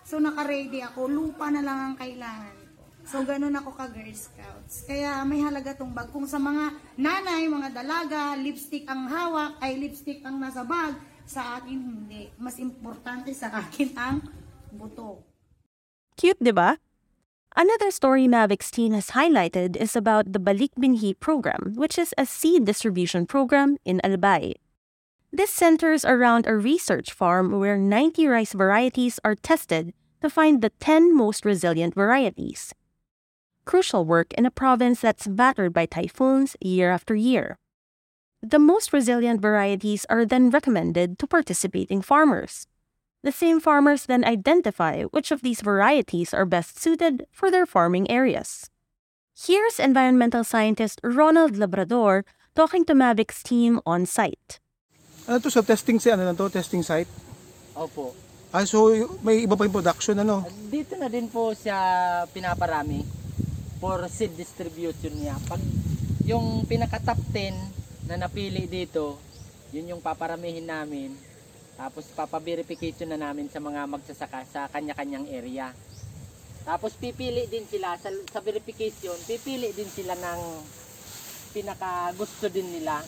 So, 0.00 0.16
naka-ready 0.16 0.80
ako. 0.80 1.12
Lupa 1.12 1.52
na 1.52 1.60
lang 1.60 1.78
ang 1.92 1.96
kailangan. 2.00 2.55
So, 3.06 3.22
ganun 3.22 3.54
ako 3.54 3.70
ka 3.70 3.86
Girl 3.86 4.10
Scouts. 4.10 4.82
Kaya 4.82 5.22
may 5.22 5.38
halaga 5.38 5.78
tong 5.78 5.94
bag. 5.94 6.10
Kung 6.10 6.26
sa 6.26 6.42
mga 6.42 6.74
nanay, 6.98 7.46
mga 7.46 7.70
dalaga, 7.70 8.34
lipstick 8.34 8.82
ang 8.90 9.06
hawak, 9.06 9.62
ay 9.62 9.78
lipstick 9.78 10.26
ang 10.26 10.42
nasa 10.42 10.66
bag, 10.66 10.98
sa 11.22 11.62
akin 11.62 11.78
hindi. 11.78 12.34
Mas 12.34 12.58
importante 12.58 13.30
sa 13.30 13.54
akin 13.62 13.94
ang 13.94 14.26
buto. 14.74 15.22
Cute, 16.18 16.42
di 16.42 16.50
ba? 16.50 16.82
Another 17.54 17.94
story 17.94 18.26
Mavic's 18.26 18.74
team 18.74 18.90
has 18.90 19.14
highlighted 19.14 19.78
is 19.78 19.94
about 19.94 20.34
the 20.34 20.42
Balik 20.42 20.74
Binhi 20.74 21.14
program, 21.14 21.78
which 21.78 21.94
is 22.02 22.10
a 22.18 22.26
seed 22.26 22.66
distribution 22.66 23.22
program 23.22 23.78
in 23.86 24.02
Albay. 24.02 24.58
This 25.30 25.54
centers 25.54 26.02
around 26.02 26.50
a 26.50 26.58
research 26.58 27.14
farm 27.14 27.54
where 27.54 27.78
90 27.78 28.26
rice 28.26 28.50
varieties 28.50 29.22
are 29.22 29.38
tested 29.38 29.94
to 30.18 30.26
find 30.26 30.58
the 30.58 30.74
10 30.82 31.14
most 31.14 31.46
resilient 31.46 31.94
varieties 31.94 32.74
crucial 33.66 34.06
work 34.06 34.32
in 34.38 34.46
a 34.46 34.54
province 34.54 35.02
that's 35.02 35.26
battered 35.26 35.74
by 35.74 35.84
typhoons 35.84 36.56
year 36.62 36.90
after 36.90 37.14
year. 37.14 37.58
The 38.40 38.62
most 38.62 38.94
resilient 38.94 39.42
varieties 39.42 40.06
are 40.08 40.24
then 40.24 40.48
recommended 40.48 41.18
to 41.18 41.26
participating 41.26 42.00
farmers. 42.00 42.66
The 43.26 43.34
same 43.34 43.58
farmers 43.58 44.06
then 44.06 44.24
identify 44.24 45.02
which 45.10 45.34
of 45.34 45.42
these 45.42 45.60
varieties 45.60 46.32
are 46.32 46.46
best 46.46 46.78
suited 46.78 47.26
for 47.32 47.50
their 47.50 47.66
farming 47.66 48.08
areas. 48.08 48.70
Here's 49.34 49.82
environmental 49.82 50.44
scientist 50.44 51.00
Ronald 51.02 51.58
Labrador 51.58 52.24
talking 52.54 52.86
to 52.86 52.94
Mavic's 52.94 53.42
team 53.42 53.80
on 53.84 54.06
site. 54.06 54.62
Ano 55.26 55.42
to 55.42 55.50
sa 55.50 55.60
testing 55.60 55.98
si 55.98 56.08
ano 56.08 56.22
na 56.22 56.38
to, 56.38 56.46
testing 56.48 56.86
site? 56.86 57.10
Opo. 57.74 58.14
Ah, 58.54 58.62
so 58.62 58.94
may 59.26 59.42
iba 59.42 59.58
pa 59.58 59.66
yung 59.66 59.74
production 59.74 60.22
ano? 60.22 60.46
Dito 60.70 60.94
na 60.94 61.10
din 61.10 61.26
po 61.26 61.50
siya 61.50 62.24
pinaparami 62.30 63.25
for 63.80 64.00
seed 64.08 64.34
distribution 64.36 65.12
niya. 65.16 65.36
Pag 65.46 65.60
yung 66.26 66.64
pinaka 66.66 66.98
top 66.98 67.20
10 67.32 68.10
na 68.10 68.16
napili 68.18 68.66
dito, 68.66 69.20
yun 69.70 69.96
yung 69.96 70.02
paparamihin 70.02 70.66
namin. 70.66 71.14
Tapos 71.76 72.08
papaverification 72.16 73.12
na 73.12 73.20
namin 73.20 73.52
sa 73.52 73.60
mga 73.60 73.84
magsasaka 73.84 74.40
sa 74.48 74.60
kanya-kanyang 74.72 75.28
area. 75.28 75.70
Tapos 76.66 76.98
pipili 76.98 77.46
din 77.46 77.62
sila 77.68 77.94
sa, 78.00 78.10
sa 78.32 78.40
verification, 78.42 79.14
pipili 79.28 79.70
din 79.70 79.86
sila 79.86 80.18
ng 80.18 80.40
pinaka 81.54 82.10
gusto 82.16 82.50
din 82.50 82.66
nila. 82.74 83.04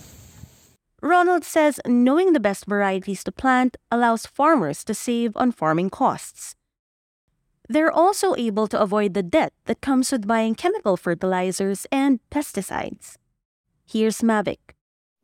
Ronald 0.99 1.47
says 1.47 1.79
knowing 1.87 2.35
the 2.35 2.43
best 2.43 2.67
varieties 2.67 3.23
to 3.23 3.31
plant 3.31 3.79
allows 3.91 4.27
farmers 4.27 4.83
to 4.83 4.95
save 4.95 5.35
on 5.39 5.55
farming 5.55 5.91
costs. 5.91 6.58
They're 7.69 7.93
also 7.93 8.33
able 8.41 8.65
to 8.73 8.81
avoid 8.81 9.13
the 9.13 9.21
debt 9.21 9.53
that 9.69 9.85
comes 9.85 10.09
with 10.09 10.25
buying 10.25 10.57
chemical 10.57 10.97
fertilizers 10.97 11.85
and 11.93 12.17
pesticides. 12.33 13.21
Here's 13.85 14.25
Mavic. 14.25 14.73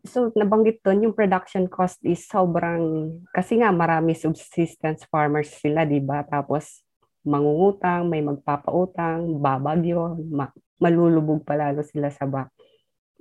So, 0.05 0.29
nabanggit 0.37 0.85
doon, 0.85 1.09
yung 1.09 1.17
production 1.17 1.73
cost 1.73 2.05
is 2.05 2.29
sobrang, 2.29 3.17
kasi 3.33 3.65
nga 3.65 3.73
marami 3.73 4.13
subsistence 4.13 5.09
farmers 5.09 5.57
sila, 5.57 5.89
di 5.89 6.05
ba? 6.05 6.21
Tapos, 6.29 6.85
mangungutang, 7.25 8.13
may 8.13 8.21
magpapautang, 8.21 9.41
babagyo, 9.41 10.21
ma- 10.29 10.53
malulubog 10.77 11.49
pa 11.49 11.57
lalo 11.57 11.81
sila 11.81 12.13
sa 12.13 12.29
back. 12.29 12.53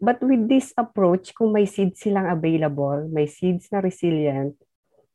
But 0.03 0.20
with 0.20 0.51
this 0.51 0.75
approach, 0.75 1.32
kung 1.32 1.56
may 1.56 1.63
seeds 1.63 2.03
silang 2.03 2.27
available, 2.27 3.08
may 3.08 3.32
seeds 3.32 3.72
na 3.72 3.80
resilient, 3.80 4.60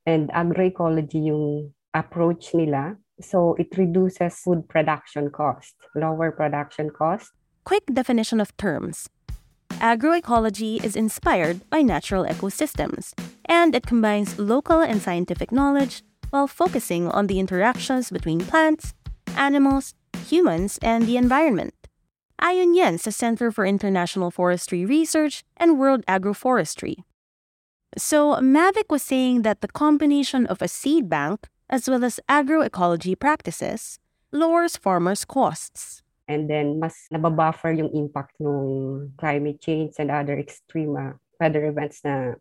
and 0.08 0.32
agroecology 0.32 1.28
yung 1.28 1.76
approach 1.92 2.56
nila, 2.56 2.96
so 3.20 3.54
it 3.58 3.68
reduces 3.76 4.38
food 4.38 4.68
production 4.68 5.30
cost, 5.30 5.74
lower 5.94 6.30
production 6.30 6.90
cost. 6.90 7.32
Quick 7.64 7.84
definition 7.92 8.40
of 8.40 8.56
terms. 8.56 9.08
Agroecology 9.78 10.82
is 10.82 10.96
inspired 10.96 11.68
by 11.70 11.82
natural 11.82 12.24
ecosystems, 12.24 13.12
and 13.44 13.74
it 13.74 13.86
combines 13.86 14.38
local 14.38 14.80
and 14.80 15.00
scientific 15.00 15.52
knowledge 15.52 16.02
while 16.30 16.46
focusing 16.46 17.08
on 17.08 17.26
the 17.26 17.38
interactions 17.38 18.10
between 18.10 18.40
plants, 18.40 18.94
animals, 19.36 19.94
humans, 20.26 20.78
and 20.82 21.06
the 21.06 21.16
environment. 21.16 21.74
Ayon 22.42 22.74
yan 22.74 22.98
sa 22.98 23.10
Center 23.10 23.50
for 23.50 23.66
International 23.66 24.30
Forestry 24.30 24.84
Research 24.84 25.42
and 25.56 25.78
World 25.78 26.06
Agroforestry. 26.06 27.02
So, 27.96 28.36
Mavic 28.38 28.90
was 28.90 29.02
saying 29.02 29.42
that 29.42 29.60
the 29.60 29.68
combination 29.68 30.46
of 30.46 30.62
a 30.62 30.68
seed 30.68 31.08
bank 31.08 31.48
as 31.68 31.88
well 31.88 32.04
as 32.04 32.20
agroecology 32.28 33.18
practices 33.18 34.00
lowers 34.32 34.76
farmers' 34.76 35.24
costs. 35.24 36.02
And 36.28 36.44
then, 36.44 36.76
mas 36.76 37.08
nababuffer 37.08 37.72
yung 37.72 37.88
impact 37.96 38.36
ng 38.36 39.16
climate 39.16 39.60
change 39.64 39.96
and 39.96 40.12
other 40.12 40.36
extreme 40.36 40.92
uh, 40.92 41.16
weather 41.40 41.64
events 41.64 42.04
na 42.04 42.36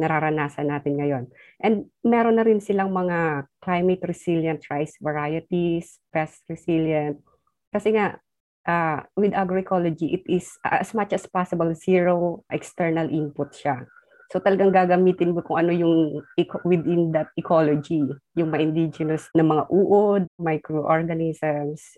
nararanasan 0.00 0.72
natin 0.72 0.96
ngayon. 0.96 1.24
And 1.60 1.92
meron 2.00 2.40
na 2.40 2.46
rin 2.46 2.64
silang 2.64 2.88
mga 2.88 3.50
climate 3.60 4.00
resilient 4.06 4.64
rice 4.72 4.96
varieties, 4.96 6.00
pest 6.08 6.40
resilient. 6.48 7.20
Kasi 7.68 7.92
nga, 7.92 8.16
uh, 8.64 9.04
with 9.12 9.36
agroecology, 9.36 10.16
it 10.16 10.24
is 10.24 10.56
uh, 10.64 10.80
as 10.80 10.96
much 10.96 11.12
as 11.12 11.28
possible 11.28 11.68
zero 11.76 12.46
external 12.48 13.12
input 13.12 13.52
siya. 13.52 13.84
So 14.28 14.36
talagang 14.36 14.76
gagamitin 14.76 15.32
mo 15.32 15.40
kung 15.40 15.64
ano 15.64 15.72
yung 15.72 16.20
within 16.68 17.16
that 17.16 17.32
ecology, 17.40 18.04
yung 18.36 18.52
mga 18.52 18.60
indigenous 18.60 19.32
na 19.32 19.40
mga 19.40 19.64
uod, 19.72 20.28
microorganisms. 20.36 21.96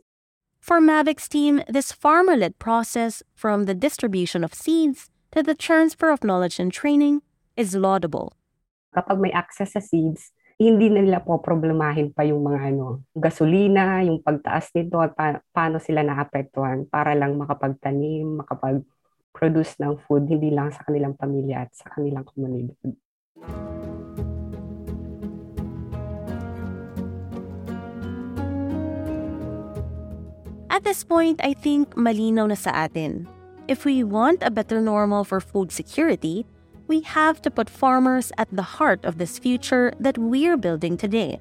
For 0.62 0.78
Mavic's 0.78 1.26
team, 1.26 1.64
this 1.66 1.90
farmer-led 1.90 2.62
process 2.62 3.24
from 3.34 3.66
the 3.66 3.74
distribution 3.74 4.44
of 4.44 4.54
seeds 4.54 5.10
to 5.34 5.42
the 5.42 5.58
transfer 5.58 6.14
of 6.14 6.22
knowledge 6.22 6.62
and 6.62 6.70
training 6.70 7.26
is 7.56 7.74
laudable. 7.74 8.38
Kapag 8.94 9.18
may 9.18 9.34
access 9.34 9.74
sa 9.74 9.82
seeds, 9.82 10.30
hindi 10.60 10.92
na 10.92 11.00
nila 11.00 11.24
po 11.24 11.40
problemahin 11.40 12.12
pa 12.12 12.22
yung 12.22 12.44
mga 12.44 12.76
ano, 12.76 13.00
gasolina, 13.16 14.04
yung 14.04 14.20
pagtaas 14.20 14.68
nito 14.76 15.00
at 15.00 15.16
pa- 15.16 15.40
paano 15.56 15.80
sila 15.80 16.04
naapektuhan 16.04 16.84
para 16.86 17.16
lang 17.16 17.40
makapagtanim, 17.40 18.44
makapag 18.44 18.84
produce 19.32 19.78
ng 19.78 19.96
food 20.04 20.26
hindi 20.26 20.50
lang 20.50 20.74
sa 20.74 20.82
kanilang 20.84 21.14
pamilya 21.14 21.66
at 21.66 21.70
sa 21.72 21.88
kanilang 21.94 22.26
komunidad. 22.26 22.76
At 30.70 30.86
this 30.86 31.04
point, 31.04 31.38
I 31.44 31.52
think 31.52 31.94
malinaw 31.94 32.48
na 32.50 32.58
sa 32.58 32.88
atin. 32.88 33.28
If 33.68 33.84
we 33.86 34.02
want 34.02 34.42
a 34.42 34.50
better 34.50 34.80
normal 34.82 35.22
for 35.22 35.38
food 35.38 35.70
security, 35.70 36.46
we 36.90 37.06
have 37.06 37.38
to 37.46 37.50
put 37.52 37.70
farmers 37.70 38.34
at 38.34 38.50
the 38.50 38.80
heart 38.80 39.04
of 39.06 39.18
this 39.20 39.38
future 39.38 39.94
that 40.02 40.18
we're 40.18 40.58
building 40.58 40.98
today. 40.98 41.38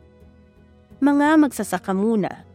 Mga 1.02 1.42
magsasaka 1.42 1.96
muna. 1.96 2.46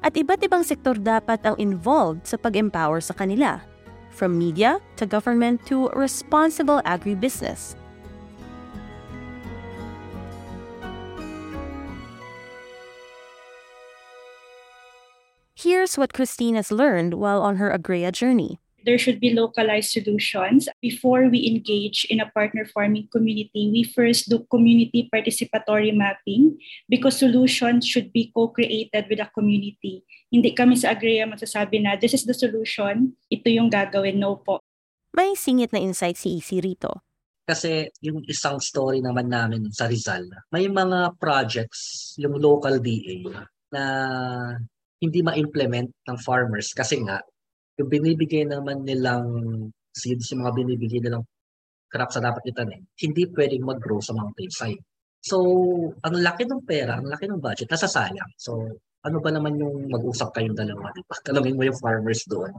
At 0.00 0.14
iba't 0.14 0.40
ibang 0.46 0.62
sektor 0.62 0.94
dapat 0.94 1.42
ang 1.44 1.58
involved 1.58 2.24
sa 2.24 2.38
pag-empower 2.38 3.02
sa 3.02 3.12
kanila 3.12 3.60
from 4.16 4.38
media 4.38 4.80
to 4.96 5.04
government 5.04 5.64
to 5.66 5.88
responsible 5.90 6.80
agribusiness. 6.84 7.76
Here's 15.54 15.96
what 15.98 16.12
Christine 16.12 16.54
has 16.54 16.72
learned 16.72 17.14
while 17.14 17.42
on 17.42 17.56
her 17.56 17.70
Agria 17.70 18.12
journey. 18.12 18.60
There 18.86 18.96
should 18.96 19.18
be 19.18 19.34
localized 19.34 19.90
solutions. 19.90 20.70
Before 20.78 21.26
we 21.26 21.50
engage 21.50 22.06
in 22.06 22.22
a 22.22 22.30
partner 22.30 22.64
farming 22.70 23.10
community, 23.10 23.68
we 23.74 23.82
first 23.82 24.30
do 24.30 24.46
community 24.46 25.10
participatory 25.10 25.90
mapping 25.90 26.56
because 26.88 27.18
solutions 27.18 27.82
should 27.82 28.14
be 28.14 28.30
co-created 28.30 29.10
with 29.10 29.18
a 29.18 29.28
community. 29.34 30.06
Hindi 30.30 30.54
kami 30.54 30.78
sa 30.78 30.94
Agria 30.94 31.26
masasabi 31.26 31.82
na 31.82 31.98
this 31.98 32.14
is 32.14 32.22
the 32.22 32.32
solution, 32.32 33.18
ito 33.26 33.50
yung 33.50 33.66
gagawin. 33.66 34.22
No 34.22 34.38
po. 34.38 34.62
May 35.10 35.34
singit 35.34 35.74
na 35.74 35.82
insight 35.82 36.14
si 36.14 36.38
Isi 36.38 36.62
rito. 36.62 37.02
Kasi 37.46 37.90
yung 38.02 38.22
isang 38.26 38.58
story 38.62 39.02
naman 39.02 39.30
namin 39.30 39.70
sa 39.70 39.86
Rizal, 39.86 40.26
may 40.50 40.66
mga 40.66 41.14
projects, 41.18 42.14
yung 42.18 42.38
local 42.38 42.82
DA, 42.82 43.22
na 43.70 43.82
hindi 44.98 45.20
ma-implement 45.22 45.90
ng 46.10 46.18
farmers 46.22 46.74
kasi 46.74 47.02
nga 47.06 47.22
yung 47.76 47.88
binibigay 47.92 48.48
naman 48.48 48.84
nilang 48.84 49.24
seeds, 49.92 50.32
yung 50.32 50.44
mga 50.44 50.52
binibigay 50.56 51.00
nilang 51.00 51.24
crops 51.92 52.18
na 52.18 52.32
dapat 52.32 52.42
itanim, 52.50 52.82
hindi 53.00 53.22
pwedeng 53.32 53.64
mag-grow 53.64 54.00
sa 54.02 54.16
mountainside. 54.16 54.80
So, 55.22 55.38
ang 56.04 56.14
laki 56.22 56.46
ng 56.46 56.62
pera, 56.64 56.98
ang 56.98 57.08
laki 57.08 57.26
ng 57.26 57.40
budget, 57.40 57.68
nasasayang. 57.70 58.32
So, 58.38 58.58
ano 59.06 59.16
ba 59.22 59.30
naman 59.30 59.58
yung 59.58 59.90
mag-usap 59.90 60.34
kayong 60.34 60.54
dalawa? 60.58 60.90
Diba? 60.94 61.14
Tanungin 61.26 61.56
mo 61.56 61.62
yung 61.66 61.78
farmers 61.78 62.26
doon. 62.26 62.52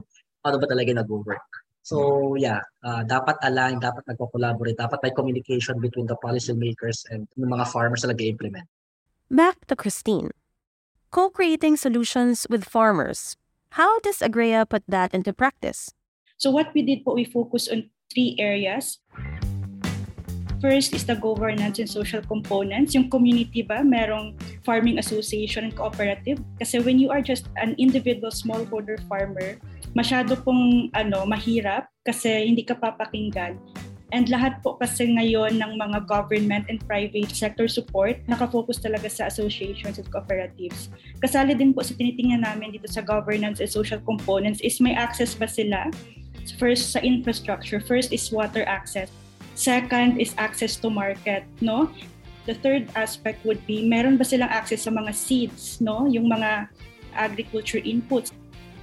Ano 0.44 0.56
ba 0.56 0.66
talaga 0.68 0.90
nag-work? 0.96 1.48
So, 1.88 2.36
yeah, 2.36 2.60
uh, 2.84 3.00
dapat 3.08 3.40
align, 3.40 3.80
dapat 3.80 4.04
nagko-collaborate, 4.04 4.76
dapat 4.76 5.00
may 5.00 5.12
communication 5.16 5.80
between 5.80 6.04
the 6.04 6.16
policy 6.20 6.52
makers 6.52 7.00
and 7.08 7.24
yung 7.40 7.48
mga 7.48 7.64
farmers 7.72 8.04
na 8.04 8.12
nag-implement. 8.12 8.68
Back 9.32 9.64
to 9.72 9.76
Christine. 9.76 10.36
Co-creating 11.08 11.80
solutions 11.80 12.44
with 12.52 12.68
farmers 12.68 13.40
How 13.78 14.02
does 14.02 14.18
Agrea 14.18 14.66
put 14.66 14.82
that 14.90 15.14
into 15.14 15.30
practice? 15.30 15.94
So 16.34 16.50
what 16.50 16.74
we 16.74 16.82
did 16.82 17.06
po, 17.06 17.14
we 17.14 17.22
focus 17.22 17.70
on 17.70 17.94
three 18.10 18.34
areas. 18.34 18.98
First 20.58 20.98
is 20.98 21.06
the 21.06 21.14
governance 21.14 21.78
and 21.78 21.86
social 21.86 22.18
components. 22.18 22.98
Yung 22.98 23.06
community 23.06 23.62
ba, 23.62 23.86
merong 23.86 24.34
farming 24.66 24.98
association 24.98 25.70
and 25.70 25.78
cooperative. 25.78 26.42
Kasi 26.58 26.82
when 26.82 26.98
you 26.98 27.14
are 27.14 27.22
just 27.22 27.46
an 27.54 27.78
individual 27.78 28.34
smallholder 28.34 28.98
farmer, 29.06 29.62
masyado 29.94 30.34
pong 30.42 30.90
ano, 30.98 31.22
mahirap 31.22 31.86
kasi 32.02 32.50
hindi 32.50 32.66
ka 32.66 32.74
papakinggan. 32.74 33.62
And 34.08 34.24
lahat 34.32 34.64
po 34.64 34.80
kasi 34.80 35.04
ngayon 35.04 35.60
ng 35.60 35.76
mga 35.76 36.08
government 36.08 36.64
and 36.72 36.80
private 36.88 37.28
sector 37.28 37.68
support, 37.68 38.16
nakafocus 38.24 38.80
talaga 38.80 39.04
sa 39.12 39.28
associations 39.28 40.00
and 40.00 40.08
cooperatives. 40.08 40.88
Kasali 41.20 41.52
din 41.52 41.76
po 41.76 41.84
sa 41.84 41.92
tinitingnan 41.92 42.40
namin 42.40 42.72
dito 42.72 42.88
sa 42.88 43.04
governance 43.04 43.60
and 43.60 43.68
social 43.68 44.00
components 44.00 44.64
is 44.64 44.80
may 44.80 44.96
access 44.96 45.36
ba 45.36 45.44
sila? 45.44 45.92
First, 46.56 46.96
sa 46.96 47.04
infrastructure. 47.04 47.76
First 47.84 48.08
is 48.08 48.32
water 48.32 48.64
access. 48.64 49.12
Second 49.52 50.16
is 50.16 50.32
access 50.40 50.80
to 50.80 50.88
market, 50.88 51.44
no? 51.60 51.92
The 52.48 52.56
third 52.56 52.88
aspect 52.96 53.44
would 53.44 53.60
be, 53.68 53.84
meron 53.84 54.16
ba 54.16 54.24
silang 54.24 54.48
access 54.48 54.88
sa 54.88 54.92
mga 54.94 55.12
seeds, 55.12 55.84
no? 55.84 56.08
Yung 56.08 56.32
mga 56.32 56.72
agriculture 57.12 57.84
inputs. 57.84 58.32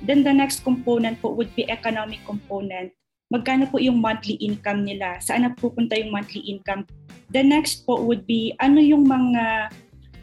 Then 0.05 0.21
the 0.21 0.35
next 0.35 0.61
component 0.61 1.17
po 1.17 1.33
would 1.33 1.49
be 1.57 1.65
economic 1.65 2.21
component. 2.29 2.93
Magkano 3.33 3.65
po 3.65 3.81
yung 3.81 3.97
monthly 3.97 4.37
income 4.37 4.85
nila? 4.85 5.17
Saan 5.17 5.49
napupunta 5.49 5.97
yung 5.97 6.13
monthly 6.13 6.45
income? 6.45 6.85
The 7.33 7.41
next 7.41 7.81
po 7.81 7.97
would 7.97 8.29
be, 8.29 8.53
ano 8.61 8.77
yung 8.77 9.09
mga 9.09 9.73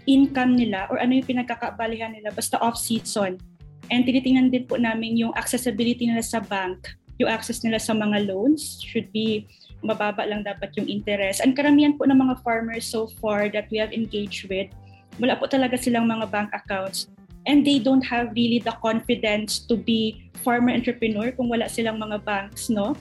income 0.07 0.55
nila 0.55 0.87
or 0.87 1.03
ano 1.03 1.19
yung 1.19 1.27
pinagkakabalihan 1.27 2.15
nila 2.15 2.31
basta 2.31 2.62
off-season. 2.62 3.43
And 3.91 4.07
tinitingnan 4.07 4.55
din 4.55 4.71
po 4.71 4.79
namin 4.79 5.19
yung 5.19 5.35
accessibility 5.35 6.07
nila 6.07 6.23
sa 6.23 6.38
bank, 6.38 6.95
yung 7.19 7.27
access 7.27 7.67
nila 7.67 7.83
sa 7.83 7.91
mga 7.91 8.31
loans 8.31 8.79
should 8.87 9.11
be 9.11 9.51
mababa 9.83 10.23
lang 10.23 10.47
dapat 10.47 10.71
yung 10.79 10.87
interest. 10.87 11.43
And 11.43 11.59
karamihan 11.59 11.99
po 11.99 12.07
ng 12.07 12.15
mga 12.15 12.38
farmers 12.47 12.87
so 12.87 13.11
far 13.19 13.51
that 13.51 13.67
we 13.75 13.83
have 13.83 13.91
engaged 13.91 14.47
with, 14.47 14.71
wala 15.19 15.35
po 15.35 15.51
talaga 15.51 15.75
silang 15.75 16.07
mga 16.07 16.31
bank 16.31 16.55
accounts. 16.55 17.11
And 17.47 17.67
they 17.67 17.83
don't 17.83 18.07
have 18.07 18.31
really 18.35 18.63
the 18.63 18.75
confidence 18.79 19.59
to 19.67 19.75
be 19.75 20.31
farmer 20.47 20.71
entrepreneur 20.71 21.35
kung 21.35 21.51
wala 21.51 21.67
silang 21.67 21.99
mga 21.99 22.23
banks, 22.23 22.71
no? 22.71 22.95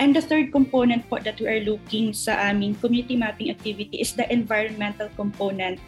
And 0.00 0.16
the 0.16 0.24
third 0.24 0.50
component 0.50 1.06
po 1.06 1.20
that 1.22 1.38
we 1.38 1.46
are 1.46 1.62
looking 1.62 2.10
sa 2.16 2.34
aming 2.50 2.80
community 2.80 3.14
mapping 3.14 3.54
activity 3.54 4.02
is 4.02 4.16
the 4.16 4.26
environmental 4.32 5.08
component. 5.14 5.78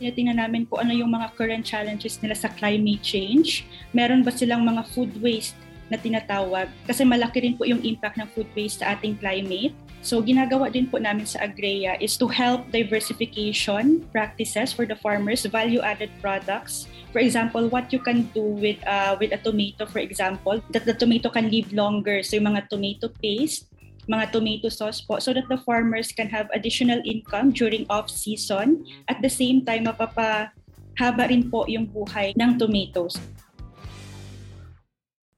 Tinatingnan 0.00 0.40
namin 0.40 0.64
kung 0.64 0.88
ano 0.88 0.96
yung 0.96 1.12
mga 1.12 1.36
current 1.36 1.64
challenges 1.64 2.18
nila 2.24 2.32
sa 2.32 2.48
climate 2.56 3.04
change. 3.04 3.68
Meron 3.92 4.24
ba 4.24 4.32
silang 4.32 4.64
mga 4.64 4.88
food 4.96 5.12
waste 5.20 5.54
na 5.92 6.00
tinatawag 6.00 6.70
kasi 6.88 7.04
malaki 7.04 7.44
rin 7.44 7.54
po 7.58 7.68
yung 7.68 7.82
impact 7.84 8.16
ng 8.16 8.26
food 8.32 8.48
waste 8.56 8.80
sa 8.80 8.96
ating 8.96 9.18
climate. 9.20 9.76
So 10.00 10.24
ginagawa 10.24 10.72
din 10.72 10.88
po 10.88 10.96
namin 10.96 11.28
sa 11.28 11.44
Agrea 11.44 12.00
is 12.00 12.16
to 12.16 12.24
help 12.30 12.64
diversification 12.72 14.08
practices 14.08 14.72
for 14.72 14.88
the 14.88 14.96
farmers, 14.96 15.44
value-added 15.44 16.08
products. 16.24 16.88
For 17.10 17.18
example, 17.18 17.66
what 17.68 17.92
you 17.92 17.98
can 17.98 18.30
do 18.30 18.42
with 18.42 18.78
uh, 18.86 19.18
with 19.18 19.34
a 19.34 19.40
tomato, 19.42 19.86
for 19.86 19.98
example, 19.98 20.62
that 20.70 20.86
the 20.86 20.94
tomato 20.94 21.26
can 21.26 21.50
live 21.50 21.74
longer. 21.74 22.22
So 22.22 22.38
yung 22.38 22.54
mga 22.54 22.70
tomato 22.70 23.10
paste, 23.18 23.66
mga 24.06 24.30
tomato 24.30 24.70
sauce 24.70 25.02
po, 25.02 25.18
so 25.18 25.34
that 25.34 25.50
the 25.50 25.58
farmers 25.66 26.14
can 26.14 26.30
have 26.30 26.46
additional 26.54 27.02
income 27.02 27.50
during 27.50 27.82
off-season. 27.90 28.86
At 29.10 29.26
the 29.26 29.30
same 29.30 29.66
time, 29.66 29.90
mapapahaba 29.90 31.26
rin 31.26 31.50
po 31.50 31.66
yung 31.66 31.90
buhay 31.90 32.38
ng 32.38 32.62
tomatoes. 32.62 33.18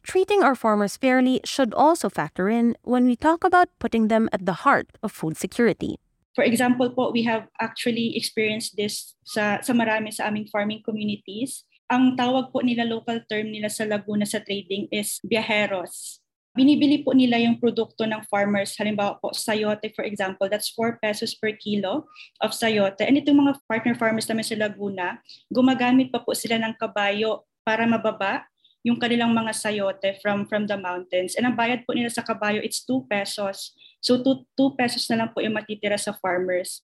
Treating 0.05 0.45
our 0.45 0.53
farmers 0.53 1.01
fairly 1.01 1.41
should 1.41 1.73
also 1.73 2.13
factor 2.13 2.53
in 2.53 2.77
when 2.85 3.09
we 3.09 3.17
talk 3.17 3.49
about 3.49 3.73
putting 3.81 4.13
them 4.13 4.29
at 4.29 4.45
the 4.45 4.61
heart 4.69 4.93
of 5.01 5.09
food 5.09 5.41
security. 5.41 5.97
For 6.33 6.45
example 6.45 6.89
po, 6.97 7.13
we 7.13 7.23
have 7.29 7.49
actually 7.61 8.17
experienced 8.17 8.77
this 8.77 9.15
sa, 9.25 9.61
sa 9.61 9.73
marami 9.77 10.13
sa 10.13 10.33
aming 10.33 10.49
farming 10.49 10.81
communities. 10.81 11.69
Ang 11.93 12.17
tawag 12.17 12.49
po 12.49 12.65
nila, 12.65 12.89
local 12.89 13.21
term 13.29 13.53
nila 13.53 13.69
sa 13.69 13.85
Laguna 13.85 14.25
sa 14.25 14.41
trading 14.41 14.89
is 14.89 15.21
biaheros. 15.21 16.25
Binibili 16.53 17.01
po 17.01 17.17
nila 17.17 17.41
yung 17.41 17.57
produkto 17.57 18.05
ng 18.05 18.25
farmers. 18.29 18.77
Halimbawa 18.77 19.17
po, 19.21 19.33
sayote 19.33 19.89
for 19.97 20.05
example, 20.05 20.49
that's 20.49 20.73
4 20.77 21.01
pesos 21.01 21.33
per 21.37 21.57
kilo 21.57 22.09
of 22.45 22.53
sayote. 22.53 23.05
And 23.05 23.17
itong 23.17 23.41
mga 23.41 23.57
partner 23.65 23.97
farmers 23.97 24.29
namin 24.29 24.45
sa 24.45 24.57
Laguna, 24.57 25.21
gumagamit 25.49 26.13
pa 26.13 26.21
po 26.21 26.37
sila 26.37 26.61
ng 26.61 26.77
kabayo 26.77 27.45
para 27.65 27.89
mababa 27.89 28.45
yung 28.83 28.99
kanilang 28.99 29.31
mga 29.31 29.55
sayote 29.55 30.19
from 30.19 30.47
from 30.47 30.67
the 30.67 30.75
mountains. 30.75 31.39
And 31.39 31.47
ang 31.47 31.55
bayad 31.55 31.87
po 31.87 31.95
nila 31.95 32.11
sa 32.11 32.27
kabayo, 32.27 32.59
it's 32.63 32.83
2 32.83 33.07
pesos. 33.07 33.75
So 34.03 34.19
2, 34.19 34.47
2 34.59 34.79
pesos 34.79 35.07
na 35.07 35.23
lang 35.23 35.29
po 35.31 35.39
yung 35.39 35.55
matitira 35.55 35.95
sa 35.95 36.15
farmers. 36.19 36.83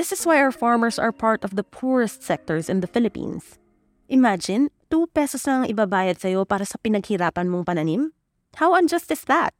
This 0.00 0.16
is 0.16 0.24
why 0.24 0.40
our 0.40 0.52
farmers 0.52 0.96
are 0.96 1.12
part 1.12 1.44
of 1.44 1.60
the 1.60 1.64
poorest 1.64 2.24
sectors 2.24 2.72
in 2.72 2.80
the 2.80 2.88
Philippines. 2.88 3.60
Imagine, 4.08 4.72
2 4.88 5.12
pesos 5.12 5.44
na 5.44 5.62
ang 5.62 5.66
ibabayad 5.68 6.16
sa'yo 6.16 6.48
para 6.48 6.64
sa 6.64 6.80
pinaghirapan 6.80 7.52
mong 7.52 7.68
pananim? 7.68 8.16
How 8.56 8.72
unjust 8.72 9.12
is 9.12 9.28
that? 9.28 9.52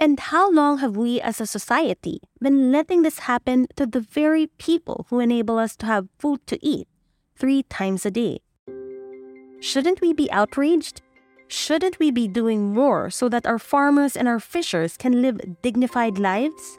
And 0.00 0.18
how 0.32 0.50
long 0.50 0.80
have 0.82 0.96
we 0.96 1.20
as 1.20 1.38
a 1.38 1.46
society 1.46 2.18
been 2.40 2.72
letting 2.72 3.04
this 3.04 3.30
happen 3.30 3.68
to 3.76 3.86
the 3.86 4.02
very 4.02 4.50
people 4.58 5.06
who 5.12 5.20
enable 5.20 5.60
us 5.60 5.76
to 5.78 5.86
have 5.86 6.10
food 6.18 6.42
to 6.50 6.58
eat 6.64 6.88
three 7.36 7.62
times 7.68 8.02
a 8.02 8.10
day? 8.10 8.42
Shouldn't 9.64 10.02
we 10.02 10.12
be 10.12 10.30
outraged? 10.30 11.00
Shouldn't 11.48 11.98
we 11.98 12.10
be 12.10 12.28
doing 12.28 12.74
more 12.74 13.08
so 13.08 13.30
that 13.30 13.46
our 13.46 13.58
farmers 13.58 14.14
and 14.14 14.28
our 14.28 14.38
fishers 14.38 14.98
can 14.98 15.22
live 15.22 15.40
dignified 15.62 16.18
lives? 16.18 16.78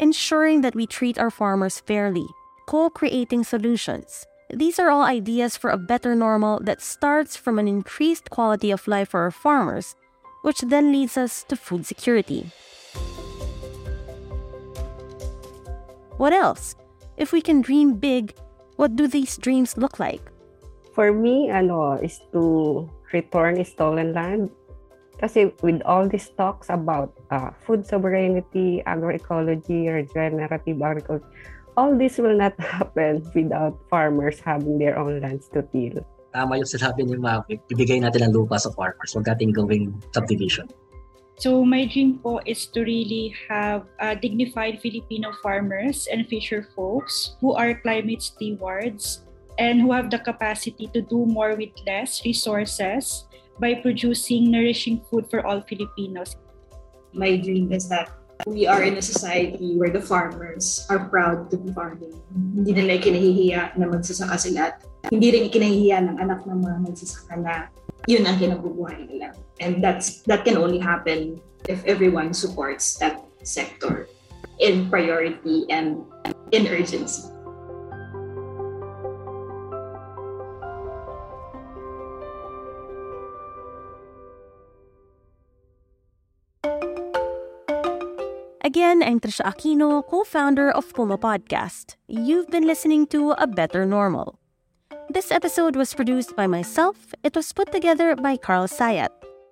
Ensuring 0.00 0.62
that 0.62 0.74
we 0.74 0.88
treat 0.88 1.20
our 1.20 1.30
farmers 1.30 1.78
fairly, 1.78 2.26
co 2.66 2.90
creating 2.90 3.44
solutions. 3.44 4.26
These 4.52 4.80
are 4.80 4.90
all 4.90 5.02
ideas 5.02 5.56
for 5.56 5.70
a 5.70 5.78
better 5.78 6.16
normal 6.16 6.58
that 6.64 6.82
starts 6.82 7.36
from 7.36 7.60
an 7.60 7.68
increased 7.68 8.28
quality 8.28 8.72
of 8.72 8.88
life 8.88 9.10
for 9.10 9.20
our 9.20 9.30
farmers, 9.30 9.94
which 10.42 10.62
then 10.62 10.90
leads 10.90 11.16
us 11.16 11.44
to 11.44 11.54
food 11.54 11.86
security. 11.86 12.50
What 16.16 16.32
else? 16.32 16.74
If 17.16 17.30
we 17.30 17.40
can 17.40 17.62
dream 17.62 17.94
big, 17.94 18.34
what 18.74 18.96
do 18.96 19.06
these 19.06 19.38
dreams 19.38 19.76
look 19.76 20.00
like? 20.00 20.32
For 20.96 21.12
me, 21.12 21.52
ano, 21.52 22.00
is 22.00 22.24
to 22.32 22.88
return 23.12 23.60
stolen 23.68 24.16
land. 24.16 24.48
Kasi 25.20 25.52
with 25.60 25.84
all 25.84 26.08
these 26.08 26.32
talks 26.40 26.72
about 26.72 27.12
uh, 27.28 27.52
food 27.68 27.84
sovereignty, 27.84 28.80
agroecology, 28.88 29.92
regenerative 29.92 30.80
agriculture, 30.80 31.28
all 31.76 31.92
this 31.92 32.16
will 32.16 32.32
not 32.32 32.56
happen 32.72 33.20
without 33.36 33.76
farmers 33.92 34.40
having 34.40 34.80
their 34.80 34.96
own 34.96 35.20
lands 35.20 35.52
to 35.52 35.60
till. 35.68 36.00
Tama 36.32 36.64
yung 36.64 36.68
sinabi 36.68 37.04
ni 37.04 37.20
Mavic, 37.20 37.60
ibigay 37.68 38.00
natin 38.00 38.28
ang 38.28 38.32
lupa 38.32 38.56
sa 38.56 38.72
farmers, 38.72 39.12
huwag 39.12 39.28
natin 39.28 39.52
gawing 39.52 39.92
subdivision. 40.16 40.64
So 41.36 41.60
my 41.60 41.84
dream 41.84 42.24
po 42.24 42.40
is 42.48 42.64
to 42.72 42.80
really 42.80 43.36
have 43.52 43.84
uh, 44.00 44.16
dignified 44.16 44.80
Filipino 44.80 45.36
farmers 45.44 46.08
and 46.08 46.24
fisher 46.24 46.64
folks 46.72 47.36
who 47.44 47.52
are 47.52 47.76
climate 47.84 48.24
stewards 48.24 49.25
and 49.58 49.80
who 49.80 49.92
have 49.92 50.10
the 50.10 50.18
capacity 50.18 50.88
to 50.92 51.00
do 51.00 51.26
more 51.26 51.56
with 51.56 51.72
less 51.86 52.24
resources 52.24 53.24
by 53.58 53.74
producing 53.74 54.50
nourishing 54.50 55.00
food 55.08 55.28
for 55.30 55.44
all 55.46 55.60
Filipinos. 55.64 56.36
My 57.12 57.36
dream 57.36 57.72
is 57.72 57.88
that 57.88 58.12
we 58.44 58.66
are 58.66 58.84
in 58.84 59.00
a 59.00 59.02
society 59.02 59.76
where 59.76 59.88
the 59.88 60.00
farmers 60.00 60.84
are 60.90 61.08
proud 61.08 61.50
to 61.50 61.56
be 61.56 61.72
farming. 61.72 62.12
Hindi 62.36 62.76
nila 62.76 63.00
kinahihiya 63.00 63.80
na 63.80 63.88
magsasaka 63.88 64.36
sila 64.36 64.60
at 64.68 64.84
hindi 65.08 65.32
rin 65.32 65.48
kinahihiya 65.48 66.04
ng 66.04 66.16
anak 66.20 66.44
ng 66.44 66.60
mga 66.60 66.78
magsasaka 66.84 67.34
na 67.40 67.72
yun 68.04 68.28
ang 68.28 68.36
kinabubuhay 68.36 69.08
nila. 69.08 69.32
And 69.64 69.80
that's 69.80 70.20
that 70.28 70.44
can 70.44 70.60
only 70.60 70.78
happen 70.78 71.40
if 71.64 71.80
everyone 71.88 72.36
supports 72.36 73.00
that 73.00 73.24
sector 73.40 74.06
in 74.60 74.92
priority 74.92 75.64
and 75.72 76.04
in 76.52 76.68
urgency. 76.68 77.35
Again, 88.66 89.00
I'm 89.00 89.20
Trisha 89.20 89.44
Aquino, 89.44 90.04
co-founder 90.04 90.72
of 90.72 90.92
Puma 90.92 91.16
Podcast. 91.16 91.94
You've 92.08 92.48
been 92.48 92.66
listening 92.66 93.06
to 93.14 93.30
A 93.38 93.46
Better 93.46 93.86
Normal. 93.86 94.40
This 95.08 95.30
episode 95.30 95.76
was 95.76 95.94
produced 95.94 96.34
by 96.34 96.48
myself. 96.48 97.14
It 97.22 97.36
was 97.36 97.52
put 97.52 97.70
together 97.70 98.16
by 98.16 98.36
Carl 98.36 98.66
Sayat. 98.66 99.10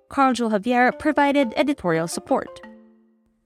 Carl 0.09 0.33
Jo 0.33 0.49
Javier 0.49 0.91
provided 0.99 1.53
editorial 1.55 2.09
support. 2.09 2.59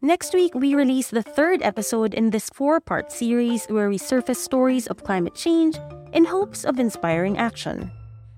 Next 0.02 0.34
week, 0.34 0.56
we 0.56 0.74
release 0.74 1.12
the 1.12 1.22
third 1.22 1.62
episode 1.62 2.16
in 2.16 2.32
this 2.32 2.50
four 2.50 2.80
part 2.80 3.12
series 3.12 3.68
where 3.68 3.90
we 3.90 4.00
surface 4.00 4.44
stories 4.44 4.88
of 4.88 5.04
climate 5.04 5.36
change 5.36 5.78
in 6.14 6.26
hopes 6.26 6.66
of 6.66 6.80
inspiring 6.80 7.38
action. 7.38 7.92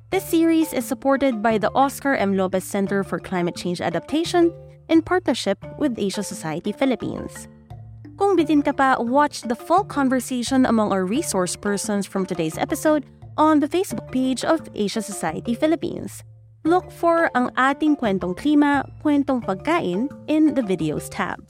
This 0.09 0.25
series 0.25 0.73
is 0.73 0.83
supported 0.83 1.41
by 1.41 1.59
the 1.59 1.71
Oscar 1.71 2.13
M. 2.13 2.35
Lopez 2.35 2.65
Center 2.65 3.05
for 3.05 3.19
Climate 3.19 3.55
Change 3.55 3.79
Adaptation 3.79 4.51
in 4.89 5.01
partnership 5.01 5.59
with 5.77 5.99
Asia 5.99 6.23
Society 6.23 6.71
Philippines. 6.71 7.47
Kung 8.17 8.37
bitin 8.37 8.63
ka 8.63 8.71
pa, 8.71 9.01
watch 9.01 9.41
the 9.43 9.57
full 9.57 9.83
conversation 9.83 10.65
among 10.65 10.93
our 10.93 11.05
resource 11.05 11.57
persons 11.57 12.05
from 12.05 12.25
today's 12.25 12.57
episode 12.57 13.05
on 13.37 13.59
the 13.59 13.67
Facebook 13.67 14.11
page 14.11 14.45
of 14.45 14.61
Asia 14.73 15.01
Society 15.01 15.53
Philippines. 15.53 16.23
Look 16.63 16.93
for 16.93 17.33
ang 17.33 17.49
ating 17.57 17.97
kwentong 17.97 18.37
klima, 18.37 18.85
kwentong 19.01 19.41
pagkain 19.41 20.07
in 20.29 20.53
the 20.53 20.61
videos 20.61 21.09
tab. 21.09 21.41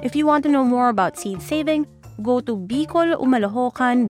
If 0.00 0.16
you 0.16 0.24
want 0.24 0.48
to 0.48 0.50
know 0.50 0.64
more 0.64 0.88
about 0.88 1.20
seed 1.20 1.44
saving, 1.44 1.84
go 2.24 2.40
to 2.40 2.56
Bicol 2.56 3.20
Umalohokan. 3.20 4.09